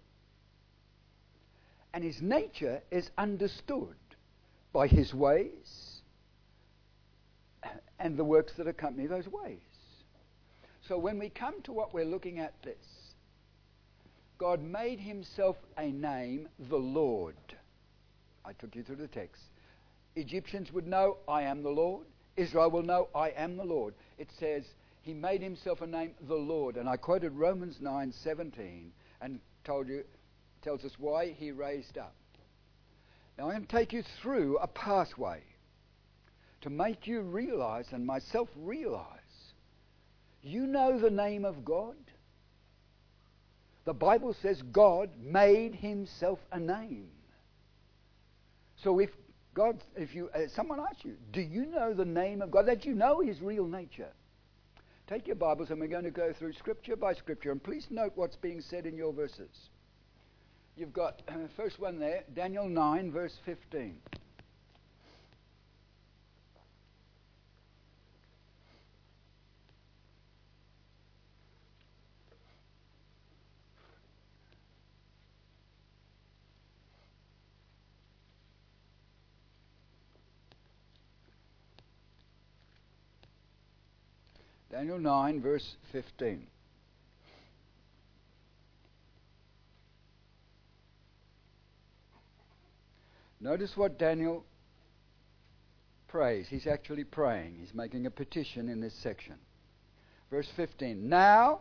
[1.93, 3.97] And his nature is understood
[4.71, 5.88] by his ways
[7.99, 9.59] and the works that accompany those ways.
[10.87, 12.77] So when we come to what we're looking at this,
[14.37, 17.35] God made himself a name, the Lord.
[18.45, 19.43] I took you through the text.
[20.15, 22.07] Egyptians would know, I am the Lord.
[22.37, 23.93] Israel will know, I am the Lord.
[24.17, 24.63] It says,
[25.01, 26.77] He made Himself a name, the Lord.
[26.77, 30.03] And I quoted Romans 9 17 and told you,
[30.61, 32.15] tells us why He raised up.
[33.37, 35.41] Now I'm going to take you through a pathway
[36.61, 39.05] to make you realize and myself realize
[40.41, 41.95] you know the name of God.
[43.85, 47.09] The Bible says God made himself a name.
[48.83, 49.09] So if
[49.53, 52.65] God, if you, uh, someone asks you, do you know the name of God?
[52.65, 54.11] That you know His real nature.
[55.07, 57.51] Take your Bibles and we're going to go through scripture by scripture.
[57.51, 59.49] And please note what's being said in your verses.
[60.77, 63.97] You've got uh, first one there, Daniel 9, verse 15.
[84.79, 86.47] Daniel 9, verse 15.
[93.41, 94.45] Notice what Daniel
[96.07, 96.45] prays.
[96.47, 97.57] He's actually praying.
[97.59, 99.35] He's making a petition in this section.
[100.31, 101.09] Verse 15.
[101.09, 101.59] Now,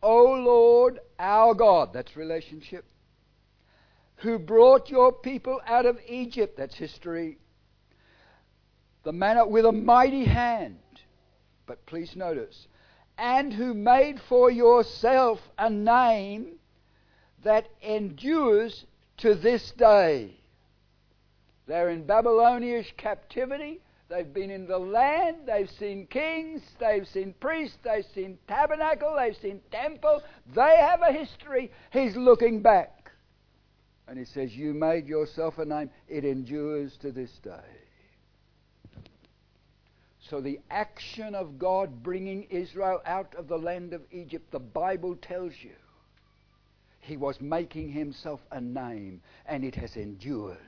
[0.00, 2.84] O Lord our God, that's relationship,
[4.18, 7.36] who brought your people out of Egypt, that's history,
[9.02, 10.78] the manner with a mighty hand
[11.66, 12.66] but please notice,
[13.18, 16.58] and who made for yourself a name
[17.44, 18.86] that endures
[19.18, 20.36] to this day.
[21.66, 23.80] They're in Babylonian captivity.
[24.08, 25.46] They've been in the land.
[25.46, 26.62] They've seen kings.
[26.78, 27.78] They've seen priests.
[27.82, 29.16] They've seen tabernacle.
[29.16, 30.22] They've seen temple.
[30.54, 31.70] They have a history.
[31.90, 33.10] He's looking back.
[34.06, 35.90] And he says, You made yourself a name.
[36.08, 37.83] It endures to this day.
[40.30, 45.16] So, the action of God bringing Israel out of the land of Egypt, the Bible
[45.16, 45.74] tells you,
[47.00, 50.58] He was making Himself a name, and it has endured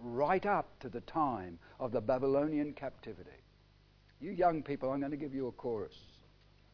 [0.00, 3.30] right up to the time of the Babylonian captivity.
[4.20, 5.94] You young people, I'm going to give you a chorus,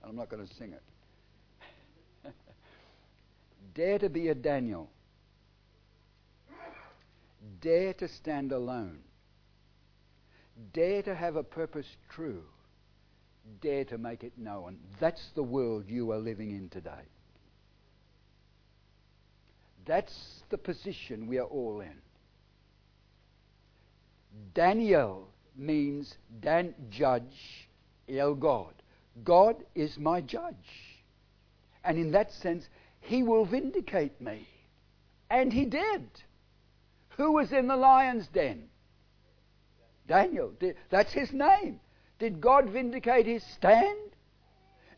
[0.02, 2.32] and I'm not going to sing it.
[3.74, 4.88] Dare to be a Daniel.
[7.60, 9.00] Dare to stand alone.
[10.72, 12.42] Dare to have a purpose true.
[13.60, 14.78] Dare to make it known.
[15.00, 17.08] That's the world you are living in today.
[19.86, 21.96] That's the position we are all in.
[24.54, 27.68] Daniel means Dan judge,
[28.08, 28.74] El God.
[29.24, 30.54] God is my judge.
[31.84, 32.68] And in that sense,
[33.00, 34.46] he will vindicate me.
[35.30, 36.08] And he did.
[37.16, 38.69] Who was in the lion's den?
[40.10, 40.52] Daniel.
[40.90, 41.78] That's his name.
[42.18, 43.96] Did God vindicate his stand?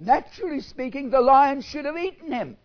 [0.01, 2.57] Naturally speaking, the lion should have eaten him.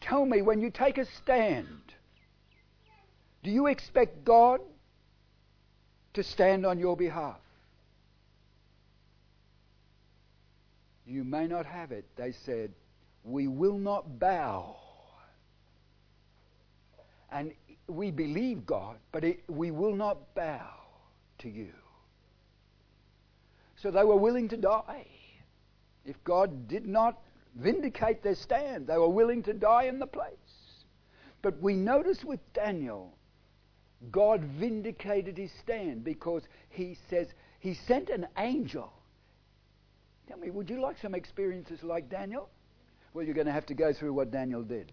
[0.00, 1.94] Tell me, when you take a stand,
[3.44, 4.60] do you expect God
[6.14, 7.38] to stand on your behalf?
[11.06, 12.06] You may not have it.
[12.16, 12.72] They said,
[13.22, 14.76] We will not bow.
[17.30, 17.52] And
[17.90, 20.68] we believe God, but it, we will not bow
[21.38, 21.72] to you.
[23.76, 25.06] So they were willing to die.
[26.04, 27.18] If God did not
[27.56, 30.34] vindicate their stand, they were willing to die in the place.
[31.42, 33.14] But we notice with Daniel,
[34.10, 38.92] God vindicated his stand because he says he sent an angel.
[40.28, 42.48] Tell me, would you like some experiences like Daniel?
[43.12, 44.92] Well, you're going to have to go through what Daniel did.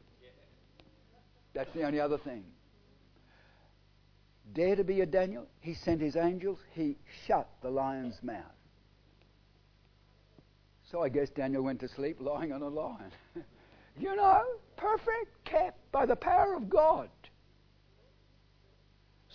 [1.54, 2.44] That's the only other thing
[4.54, 5.46] dare to be a Daniel?
[5.60, 8.44] He sent his angels, he shut the lion's mouth.
[10.92, 13.12] So I guess Daniel went to sleep lying on a lion.
[14.00, 14.44] you know,
[14.78, 17.10] perfect, kept by the power of God.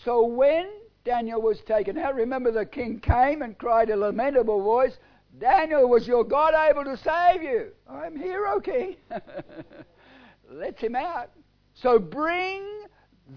[0.05, 0.69] So when
[1.05, 4.97] Daniel was taken out, remember the king came and cried a lamentable voice,
[5.39, 7.73] Daniel, was your God able to save you?
[7.89, 8.97] I'm here, O king.
[10.51, 11.31] Let him out.
[11.75, 12.63] So bring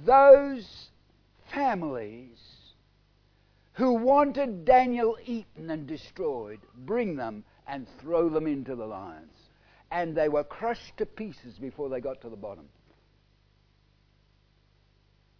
[0.05, 0.89] those
[1.55, 2.37] families
[3.73, 9.31] who wanted Daniel eaten and destroyed, bring them and throw them into the lions.
[9.91, 12.65] And they were crushed to pieces before they got to the bottom.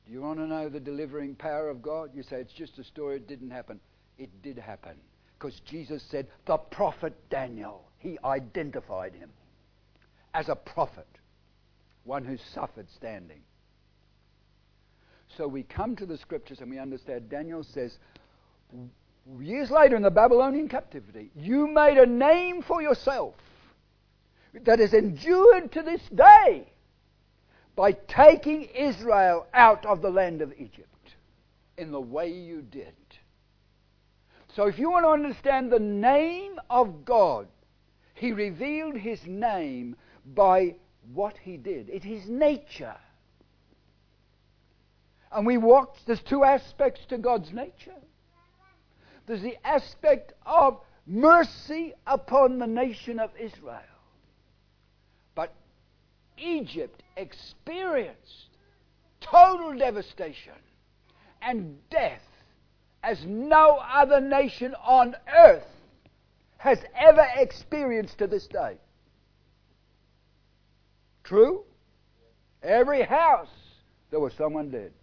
[0.05, 2.11] Do you want to know the delivering power of God?
[2.13, 3.79] You say it's just a story, it didn't happen.
[4.17, 4.95] It did happen.
[5.37, 9.29] Because Jesus said, the prophet Daniel, he identified him
[10.33, 11.07] as a prophet,
[12.03, 13.41] one who suffered standing.
[15.37, 17.97] So we come to the scriptures and we understand Daniel says,
[19.39, 23.35] years later in the Babylonian captivity, you made a name for yourself
[24.63, 26.71] that is endured to this day
[27.75, 31.15] by taking Israel out of the land of Egypt
[31.77, 32.93] in the way you did.
[34.55, 37.47] So, if you want to understand the name of God,
[38.13, 39.97] He revealed His name
[40.33, 40.75] by
[41.13, 41.89] what He did.
[41.89, 42.95] It is nature.
[45.35, 47.91] And we walk, there's two aspects to God's nature.
[49.27, 53.81] There's the aspect of mercy upon the nation of Israel.
[55.35, 55.53] But
[56.37, 58.47] Egypt experienced
[59.19, 60.53] total devastation
[61.41, 62.23] and death
[63.03, 65.67] as no other nation on earth
[66.57, 68.77] has ever experienced to this day.
[71.25, 71.63] True?
[72.63, 73.51] Every house,
[74.11, 74.93] there was someone dead.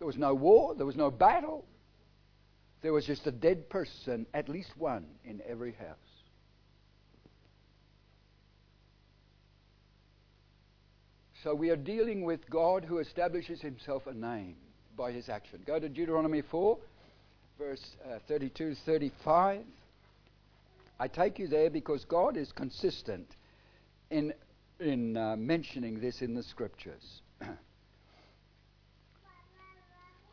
[0.00, 1.66] There was no war, there was no battle.
[2.80, 5.98] There was just a dead person, at least one, in every house.
[11.44, 14.56] So we are dealing with God who establishes himself a name
[14.96, 15.60] by his action.
[15.66, 16.78] Go to Deuteronomy 4,
[17.58, 19.60] verse uh, 32 35.
[20.98, 23.28] I take you there because God is consistent
[24.10, 24.32] in,
[24.78, 27.20] in uh, mentioning this in the scriptures.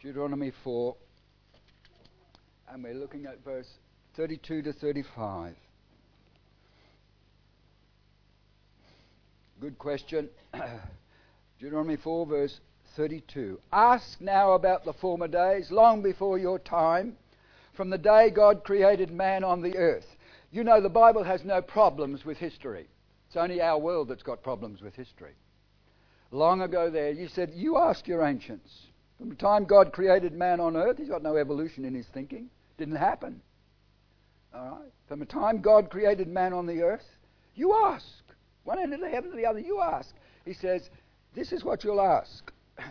[0.07, 0.95] Deuteronomy 4,
[2.69, 3.67] and we're looking at verse
[4.15, 5.53] 32 to 35.
[9.59, 10.29] Good question.
[11.59, 12.61] Deuteronomy 4, verse
[12.95, 13.59] 32.
[13.73, 17.17] Ask now about the former days, long before your time,
[17.73, 20.07] from the day God created man on the earth.
[20.53, 22.87] You know, the Bible has no problems with history.
[23.27, 25.33] It's only our world that's got problems with history.
[26.31, 28.87] Long ago, there, you said, You ask your ancients.
[29.17, 32.49] From the time God created man on earth, he's got no evolution in his thinking.
[32.77, 33.41] Didn't happen.
[34.53, 34.91] All right?
[35.07, 37.05] From the time God created man on the earth,
[37.55, 38.05] you ask.
[38.63, 40.13] One end of the heaven to the other, you ask.
[40.45, 40.89] He says,
[41.33, 42.51] This is what you'll ask.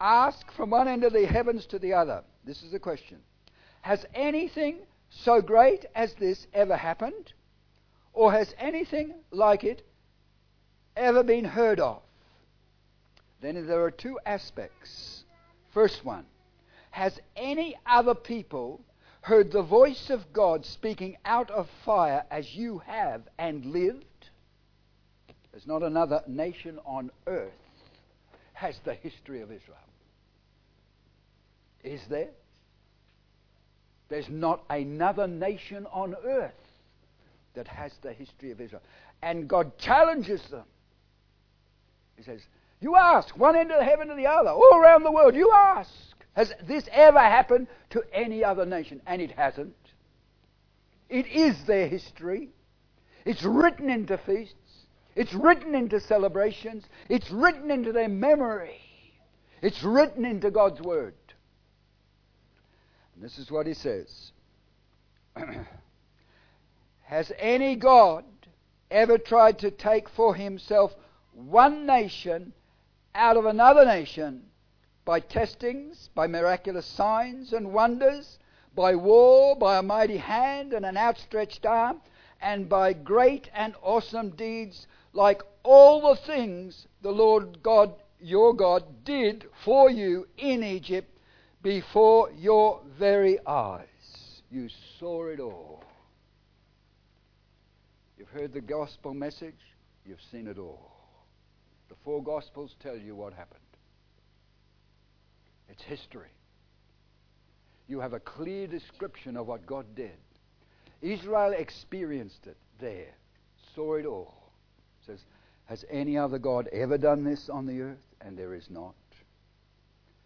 [0.00, 2.22] Ask from one end of the heavens to the other.
[2.44, 3.18] This is the question.
[3.80, 7.32] Has anything so great as this ever happened?
[8.12, 9.86] Or has anything like it
[10.96, 12.02] ever been heard of?
[13.46, 15.22] Then there are two aspects.
[15.72, 16.26] First one,
[16.90, 18.80] has any other people
[19.20, 24.04] heard the voice of God speaking out of fire as you have and lived?
[25.52, 27.52] There's not another nation on earth
[28.54, 29.78] has the history of Israel.
[31.84, 32.30] Is there?
[34.08, 36.52] There's not another nation on earth
[37.54, 38.82] that has the history of Israel.
[39.22, 40.64] And God challenges them.
[42.16, 42.40] He says,
[42.80, 45.50] You ask, one end of the heaven to the other, all around the world, you
[45.52, 45.90] ask.
[46.34, 49.00] Has this ever happened to any other nation?
[49.06, 49.74] And it hasn't.
[51.08, 52.50] It is their history.
[53.24, 54.54] It's written into feasts.
[55.14, 56.84] It's written into celebrations.
[57.08, 58.80] It's written into their memory.
[59.62, 61.14] It's written into God's Word.
[63.14, 64.32] And this is what he says
[67.04, 68.24] Has any God
[68.90, 70.94] ever tried to take for himself
[71.32, 72.52] one nation
[73.16, 74.42] out of another nation
[75.04, 78.38] by testings, by miraculous signs and wonders,
[78.74, 82.00] by war, by a mighty hand and an outstretched arm,
[82.40, 89.04] and by great and awesome deeds like all the things the Lord God, your God,
[89.04, 91.10] did for you in Egypt
[91.62, 93.86] before your very eyes.
[94.50, 94.68] You
[95.00, 95.82] saw it all.
[98.18, 99.54] You've heard the gospel message,
[100.04, 100.95] you've seen it all.
[101.88, 103.60] The four gospels tell you what happened.
[105.68, 106.28] It's history.
[107.88, 110.16] You have a clear description of what God did.
[111.02, 113.14] Israel experienced it there,
[113.74, 114.46] saw it all
[115.06, 115.20] says,
[115.66, 118.02] Has any other God ever done this on the earth?
[118.20, 118.94] And there is not.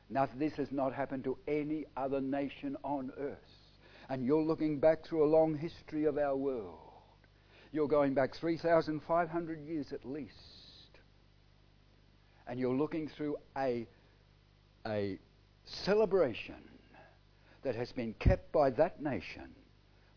[0.09, 3.39] Now, this has not happened to any other nation on earth.
[4.09, 6.79] And you're looking back through a long history of our world.
[7.73, 10.35] You're going back 3,500 years at least.
[12.51, 13.87] And you're looking through a,
[14.85, 15.19] a
[15.65, 16.57] celebration
[17.63, 19.55] that has been kept by that nation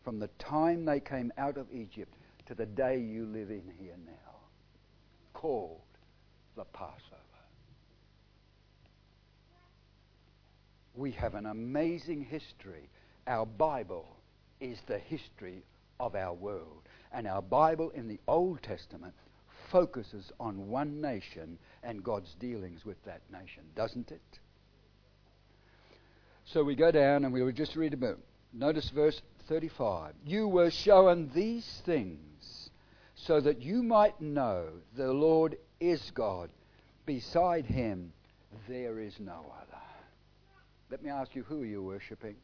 [0.02, 2.12] from the time they came out of Egypt
[2.46, 4.12] to the day you live in here now
[5.32, 5.80] called
[6.56, 7.14] the Passover.
[10.94, 12.88] we have an amazing history.
[13.26, 14.16] Our Bible
[14.60, 15.64] is the history
[15.98, 16.82] of our world.
[17.12, 19.14] And our Bible in the Old Testament
[19.70, 24.20] focuses on one nation and God's dealings with that nation, doesn't it?
[26.46, 28.18] So we go down and we will just read a bit.
[28.52, 30.14] Notice verse 35.
[30.24, 32.70] You were shown these things
[33.14, 36.50] so that you might know the Lord is God.
[37.06, 38.12] Beside him,
[38.68, 39.82] there is no other.
[40.90, 42.36] Let me ask you, who are you worshipping?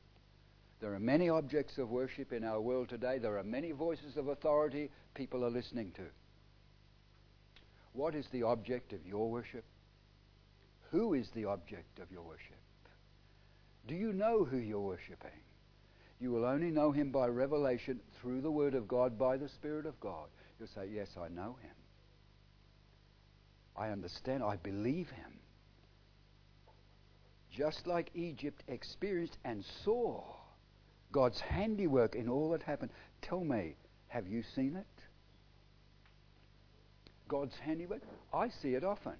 [0.80, 3.18] There are many objects of worship in our world today.
[3.18, 6.02] There are many voices of authority people are listening to.
[7.92, 9.64] What is the object of your worship?
[10.90, 12.56] Who is the object of your worship?
[13.86, 15.30] Do you know who you're worshipping?
[16.20, 19.86] You will only know him by revelation through the Word of God, by the Spirit
[19.86, 20.28] of God.
[20.58, 21.74] You'll say, Yes, I know him.
[23.76, 24.42] I understand.
[24.42, 25.38] I believe him.
[27.50, 30.22] Just like Egypt experienced and saw
[31.10, 32.90] God's handiwork in all that happened.
[33.22, 33.74] Tell me,
[34.08, 34.86] have you seen it?
[37.30, 38.02] God's handiwork?
[38.34, 39.14] I see it often.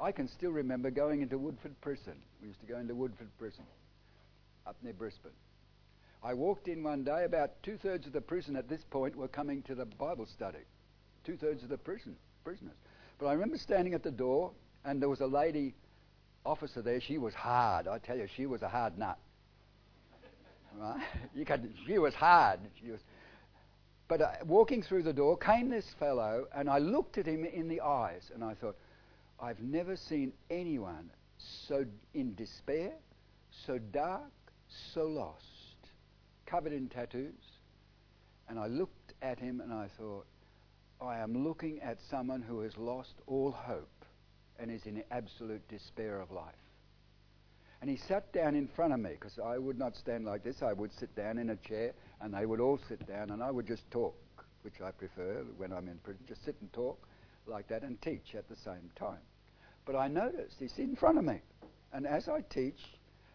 [0.00, 2.14] I can still remember going into Woodford Prison.
[2.42, 3.64] We used to go into Woodford Prison
[4.66, 5.30] up near Brisbane.
[6.24, 9.28] I walked in one day, about two thirds of the prison at this point were
[9.28, 10.58] coming to the Bible study.
[11.24, 12.74] Two thirds of the prison prisoners.
[13.18, 14.50] But I remember standing at the door,
[14.84, 15.74] and there was a lady
[16.44, 17.00] officer there.
[17.00, 17.86] She was hard.
[17.86, 19.18] I tell you, she was a hard nut.
[20.76, 21.00] Right?
[21.32, 22.58] You could, she was hard.
[22.82, 22.98] She was,
[24.16, 27.66] but uh, walking through the door came this fellow, and I looked at him in
[27.66, 28.76] the eyes, and I thought,
[29.40, 31.84] I've never seen anyone so
[32.14, 32.92] in despair,
[33.66, 34.30] so dark,
[34.68, 35.88] so lost,
[36.46, 37.58] covered in tattoos.
[38.48, 40.26] And I looked at him and I thought,
[41.00, 44.04] I am looking at someone who has lost all hope
[44.60, 46.54] and is in absolute despair of life.
[47.84, 50.62] And he sat down in front of me because I would not stand like this.
[50.62, 53.50] I would sit down in a chair and they would all sit down and I
[53.50, 54.16] would just talk,
[54.62, 56.22] which I prefer when I'm in prison.
[56.26, 57.06] Just sit and talk
[57.46, 59.18] like that and teach at the same time.
[59.84, 61.42] But I noticed he's in front of me.
[61.92, 62.80] And as I teach,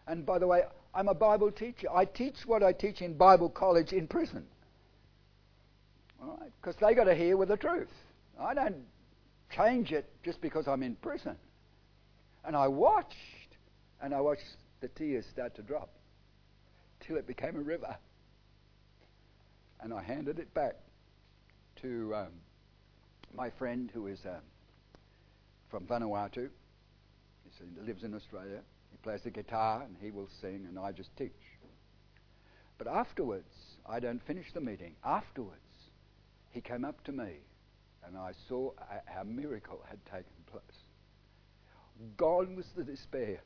[0.08, 0.64] and by the way,
[0.96, 1.86] I'm a Bible teacher.
[1.94, 4.44] I teach what I teach in Bible college in prison.
[6.20, 6.50] All right?
[6.60, 7.92] Because they got to hear with the truth.
[8.36, 8.82] I don't
[9.54, 11.36] change it just because I'm in prison.
[12.44, 13.14] And I watched,
[14.02, 15.90] and I watched the tears start to drop
[17.00, 17.96] till it became a river.
[19.80, 20.74] And I handed it back
[21.82, 22.32] to um,
[23.34, 24.42] my friend who is um,
[25.70, 26.48] from Vanuatu.
[27.58, 28.60] He lives in Australia.
[28.90, 31.30] He plays the guitar and he will sing, and I just teach.
[32.78, 33.52] But afterwards,
[33.86, 34.94] I don't finish the meeting.
[35.04, 35.60] Afterwards,
[36.50, 37.36] he came up to me,
[38.06, 40.62] and I saw a, a miracle had taken place.
[42.16, 43.40] Gone was the despair.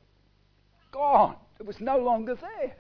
[0.95, 1.34] Gone.
[1.59, 2.76] It was no longer there.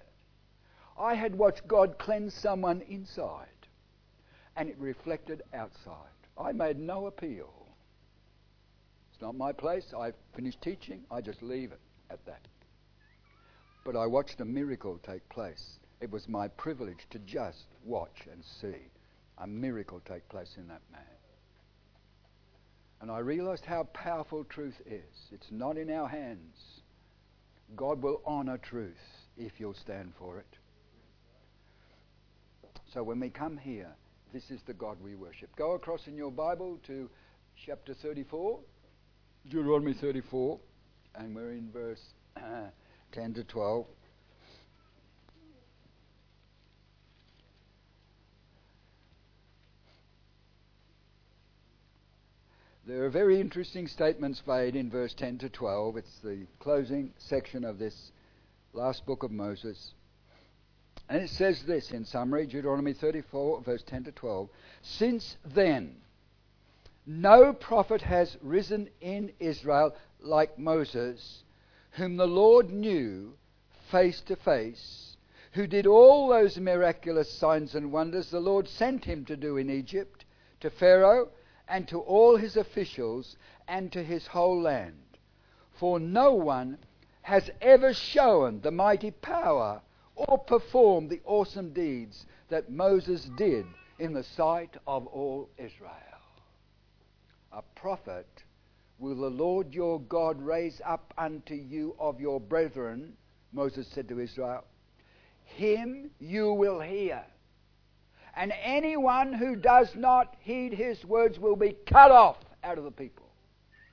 [0.96, 3.48] I had watched God cleanse someone inside,
[4.56, 6.14] and it reflected outside.
[6.38, 7.52] I made no appeal.
[9.12, 9.92] It's not my place.
[9.98, 11.02] I've finished teaching.
[11.10, 12.46] I just leave it at that.
[13.84, 15.80] But I watched a miracle take place.
[16.00, 18.92] It was my privilege to just watch and see
[19.38, 21.02] a miracle take place in that man.
[23.00, 25.32] And I realized how powerful truth is.
[25.32, 26.83] It's not in our hands.
[27.76, 28.96] God will honor truth
[29.36, 30.58] if you'll stand for it.
[32.92, 33.90] So when we come here,
[34.32, 35.54] this is the God we worship.
[35.56, 37.10] Go across in your Bible to
[37.66, 38.60] chapter 34.
[39.48, 40.58] Deuteronomy 34,
[41.16, 42.00] and we're in verse
[42.36, 42.68] uh,
[43.12, 43.86] 10 to 12.
[52.86, 55.96] There are very interesting statements made in verse 10 to 12.
[55.96, 58.12] It's the closing section of this
[58.74, 59.94] last book of Moses.
[61.08, 64.50] And it says this in summary Deuteronomy 34, verse 10 to 12.
[64.82, 65.96] Since then,
[67.06, 71.42] no prophet has risen in Israel like Moses,
[71.92, 73.32] whom the Lord knew
[73.90, 75.16] face to face,
[75.52, 79.70] who did all those miraculous signs and wonders the Lord sent him to do in
[79.70, 80.26] Egypt,
[80.60, 81.30] to Pharaoh,
[81.68, 83.36] and to all his officials,
[83.66, 85.18] and to his whole land.
[85.72, 86.78] For no one
[87.22, 89.80] has ever shown the mighty power
[90.14, 93.66] or performed the awesome deeds that Moses did
[93.98, 96.14] in the sight of all Israel
[97.54, 98.26] a prophet
[98.98, 103.16] will the Lord your God raise up unto you of your brethren,
[103.52, 104.64] Moses said to Israel.
[105.44, 107.24] Him you will hear.
[108.36, 112.90] And anyone who does not heed his words will be cut off out of the
[112.90, 113.26] people.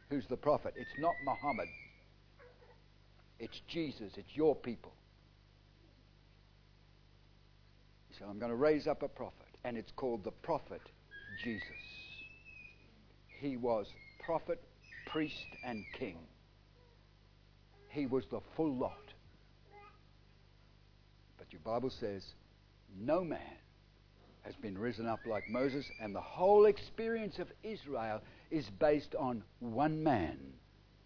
[0.09, 0.73] Who's the prophet?
[0.75, 1.67] It's not Muhammad.
[3.39, 4.13] It's Jesus.
[4.17, 4.93] It's your people.
[8.17, 10.81] Said, I'm going to raise up a prophet, and it's called the prophet
[11.43, 11.65] Jesus.
[13.39, 13.87] He was
[14.23, 14.61] prophet,
[15.07, 16.17] priest, and king.
[17.89, 18.91] He was the full lot.
[21.37, 22.23] But your Bible says,
[22.99, 23.39] no man
[24.43, 29.43] has been risen up like Moses, and the whole experience of Israel is based on
[29.59, 30.37] one man,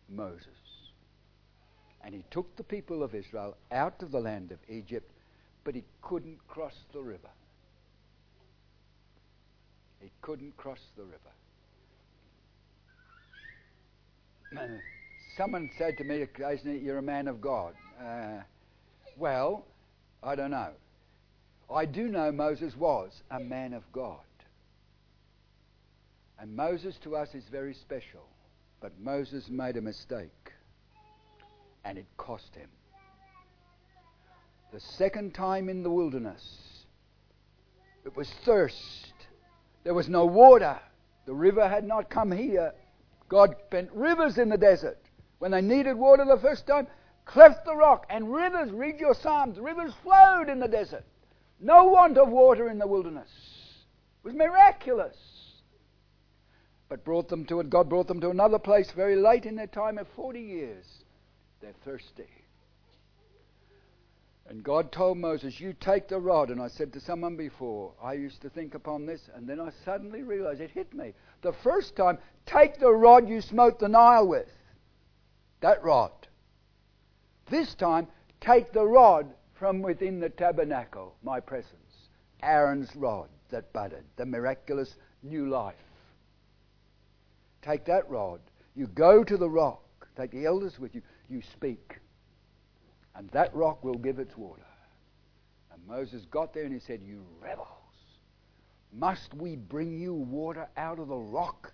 [0.09, 0.47] Moses.
[2.03, 5.11] And he took the people of Israel out of the land of Egypt,
[5.63, 7.29] but he couldn't cross the river.
[9.99, 11.17] He couldn't cross the river.
[15.37, 17.73] Someone said to me occasionally, You're a man of God.
[17.99, 18.41] Uh,
[19.17, 19.65] well,
[20.23, 20.69] I don't know.
[21.73, 24.19] I do know Moses was a man of God.
[26.39, 28.27] And Moses to us is very special.
[28.81, 30.51] But Moses made a mistake.
[31.83, 32.69] And it cost him.
[34.73, 36.85] The second time in the wilderness,
[38.03, 39.13] it was thirst.
[39.83, 40.79] There was no water.
[41.25, 42.73] The river had not come here.
[43.29, 44.99] God bent rivers in the desert.
[45.39, 46.87] When they needed water the first time,
[47.25, 51.03] cleft the rock, and rivers, read your Psalms, rivers flowed in the desert.
[51.59, 53.29] No want of water in the wilderness.
[54.23, 55.15] It was miraculous.
[56.89, 59.67] But brought them to it, God brought them to another place very late in their
[59.67, 60.85] time of 40 years.
[61.61, 62.29] They're thirsty.
[64.47, 66.51] And God told Moses, You take the rod.
[66.51, 69.71] And I said to someone before, I used to think upon this, and then I
[69.83, 71.13] suddenly realized it hit me.
[71.41, 74.51] The first time, take the rod you smote the Nile with.
[75.61, 76.11] That rod.
[77.49, 78.07] This time,
[78.39, 81.71] take the rod from within the tabernacle, my presence.
[82.43, 85.75] Aaron's rod that budded, the miraculous new life.
[87.61, 88.41] Take that rod.
[88.75, 89.81] You go to the rock.
[90.15, 91.01] Take the elders with you.
[91.29, 91.99] You speak.
[93.15, 94.61] And that rock will give its water.
[95.73, 97.67] And Moses got there and he said, You rebels,
[98.93, 101.73] must we bring you water out of the rock?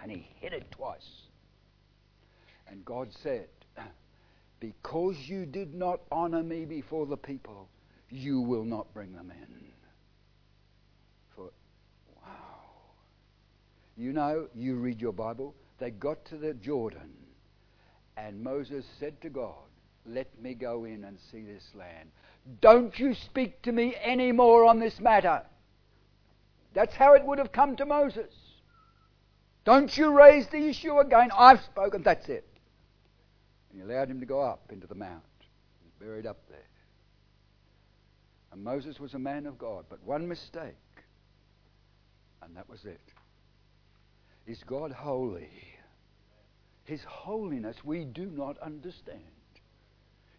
[0.00, 1.22] And he hit it twice.
[2.68, 3.48] And God said,
[4.60, 7.68] because you did not honor me before the people,
[8.10, 9.56] you will not bring them in.
[11.34, 11.50] For,
[12.22, 12.30] wow.
[13.96, 17.12] You know, you read your Bible, they got to the Jordan,
[18.16, 19.54] and Moses said to God,
[20.06, 22.10] Let me go in and see this land.
[22.60, 25.42] Don't you speak to me any more on this matter.
[26.74, 28.32] That's how it would have come to Moses.
[29.64, 31.30] Don't you raise the issue again.
[31.36, 32.02] I've spoken.
[32.02, 32.46] That's it.
[33.76, 35.22] And he allowed him to go up into the mount.
[35.82, 36.58] He's buried up there.
[38.50, 40.74] And Moses was a man of God, but one mistake,
[42.40, 43.00] and that was it.
[44.46, 45.50] Is God holy?
[46.84, 49.20] His holiness we do not understand.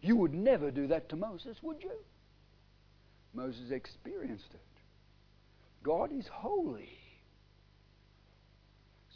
[0.00, 1.92] You would never do that to Moses, would you?
[3.34, 4.60] Moses experienced it.
[5.84, 6.98] God is holy.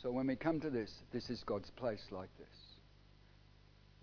[0.01, 2.62] So when we come to this, this is God's place like this.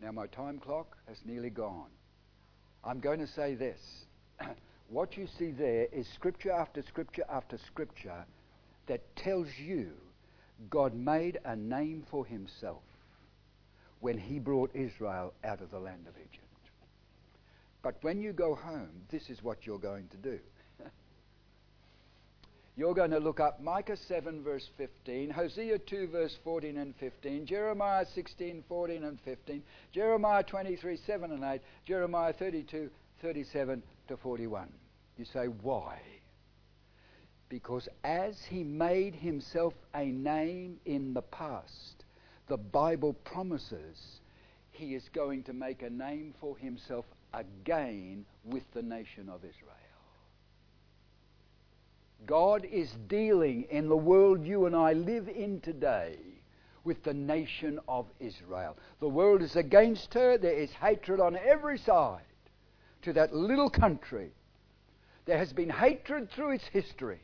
[0.01, 1.89] Now, my time clock has nearly gone.
[2.83, 3.79] I'm going to say this.
[4.89, 8.25] what you see there is scripture after scripture after scripture
[8.87, 9.91] that tells you
[10.69, 12.81] God made a name for himself
[13.99, 16.45] when he brought Israel out of the land of Egypt.
[17.81, 20.39] But when you go home, this is what you're going to do.
[22.79, 27.45] You're going to look up Micah 7, verse 15, Hosea 2, verse 14 and 15,
[27.45, 29.61] Jeremiah 16, 14 and 15,
[29.91, 32.89] Jeremiah 23, 7 and 8, Jeremiah 32,
[33.21, 34.69] 37 to 41.
[35.17, 35.99] You say, why?
[37.49, 42.05] Because as he made himself a name in the past,
[42.47, 44.21] the Bible promises
[44.71, 47.03] he is going to make a name for himself
[47.33, 49.88] again with the nation of Israel.
[52.25, 56.17] God is dealing in the world you and I live in today
[56.83, 58.77] with the nation of Israel.
[58.99, 60.37] The world is against her.
[60.37, 62.21] There is hatred on every side
[63.03, 64.31] to that little country.
[65.25, 67.21] There has been hatred through its history.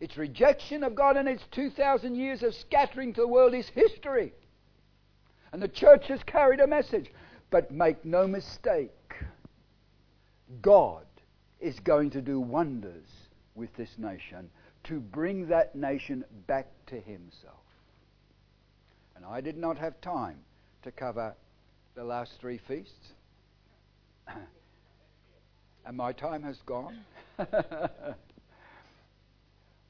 [0.00, 4.32] Its rejection of God and its 2,000 years of scattering to the world is history.
[5.52, 7.12] And the church has carried a message.
[7.50, 9.14] But make no mistake,
[10.62, 11.04] God
[11.58, 13.08] is going to do wonders
[13.60, 14.50] with this nation
[14.84, 17.60] to bring that nation back to himself.
[19.14, 20.38] And I did not have time
[20.82, 21.34] to cover
[21.94, 23.12] the last three feasts.
[25.86, 26.96] and my time has gone.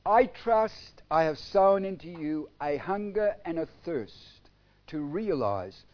[0.07, 4.51] I trust I have sown into you a hunger and a thirst
[4.89, 5.85] to realize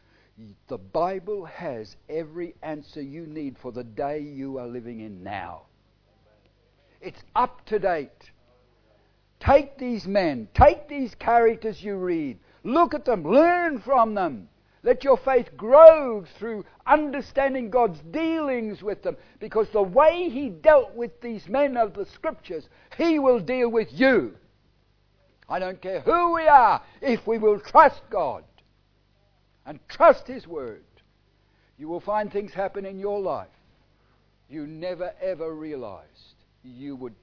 [0.69, 5.63] The Bible has every answer you need for the day you are living in now.
[7.01, 8.31] It's up to date.
[9.41, 14.49] Take these men, take these characters you read, look at them, learn from them.
[14.83, 20.95] Let your faith grow through understanding God's dealings with them, because the way He dealt
[20.95, 24.37] with these men of the Scriptures, He will deal with you.
[25.49, 28.45] I don't care who we are, if we will trust God
[29.67, 30.85] and trust His Word,
[31.79, 33.49] you will find things happen in your life
[34.49, 36.36] you never ever realized
[36.75, 37.15] you would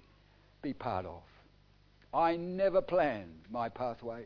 [0.62, 1.22] be part of.
[2.14, 4.26] I never planned my pathway,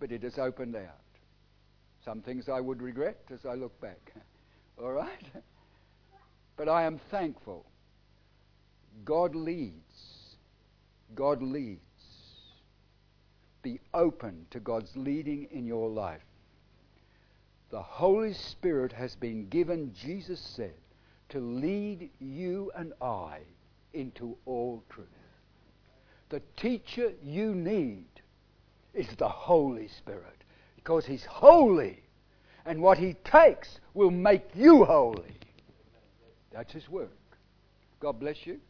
[0.00, 0.98] but it has opened out.
[2.04, 4.12] Some things I would regret as I look back.
[4.82, 5.26] All right?
[6.56, 7.64] But I am thankful.
[9.04, 10.34] God leads.
[11.14, 11.80] God leads.
[13.62, 16.22] Be open to God's leading in your life.
[17.70, 20.74] The Holy Spirit has been given, Jesus said,
[21.32, 23.38] to lead you and I
[23.94, 25.06] into all truth.
[26.28, 28.06] The teacher you need
[28.94, 30.36] is the Holy Spirit
[30.76, 32.02] because He's holy,
[32.66, 35.36] and what He takes will make you holy.
[36.52, 37.10] That's His work.
[38.00, 38.60] God bless you.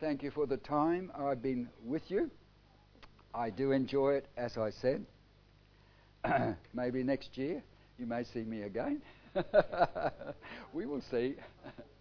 [0.00, 2.30] Thank you for the time I've been with you.
[3.34, 5.04] I do enjoy it, as I said.
[6.74, 7.62] Maybe next year
[7.98, 9.02] you may see me again.
[10.72, 11.34] we will see.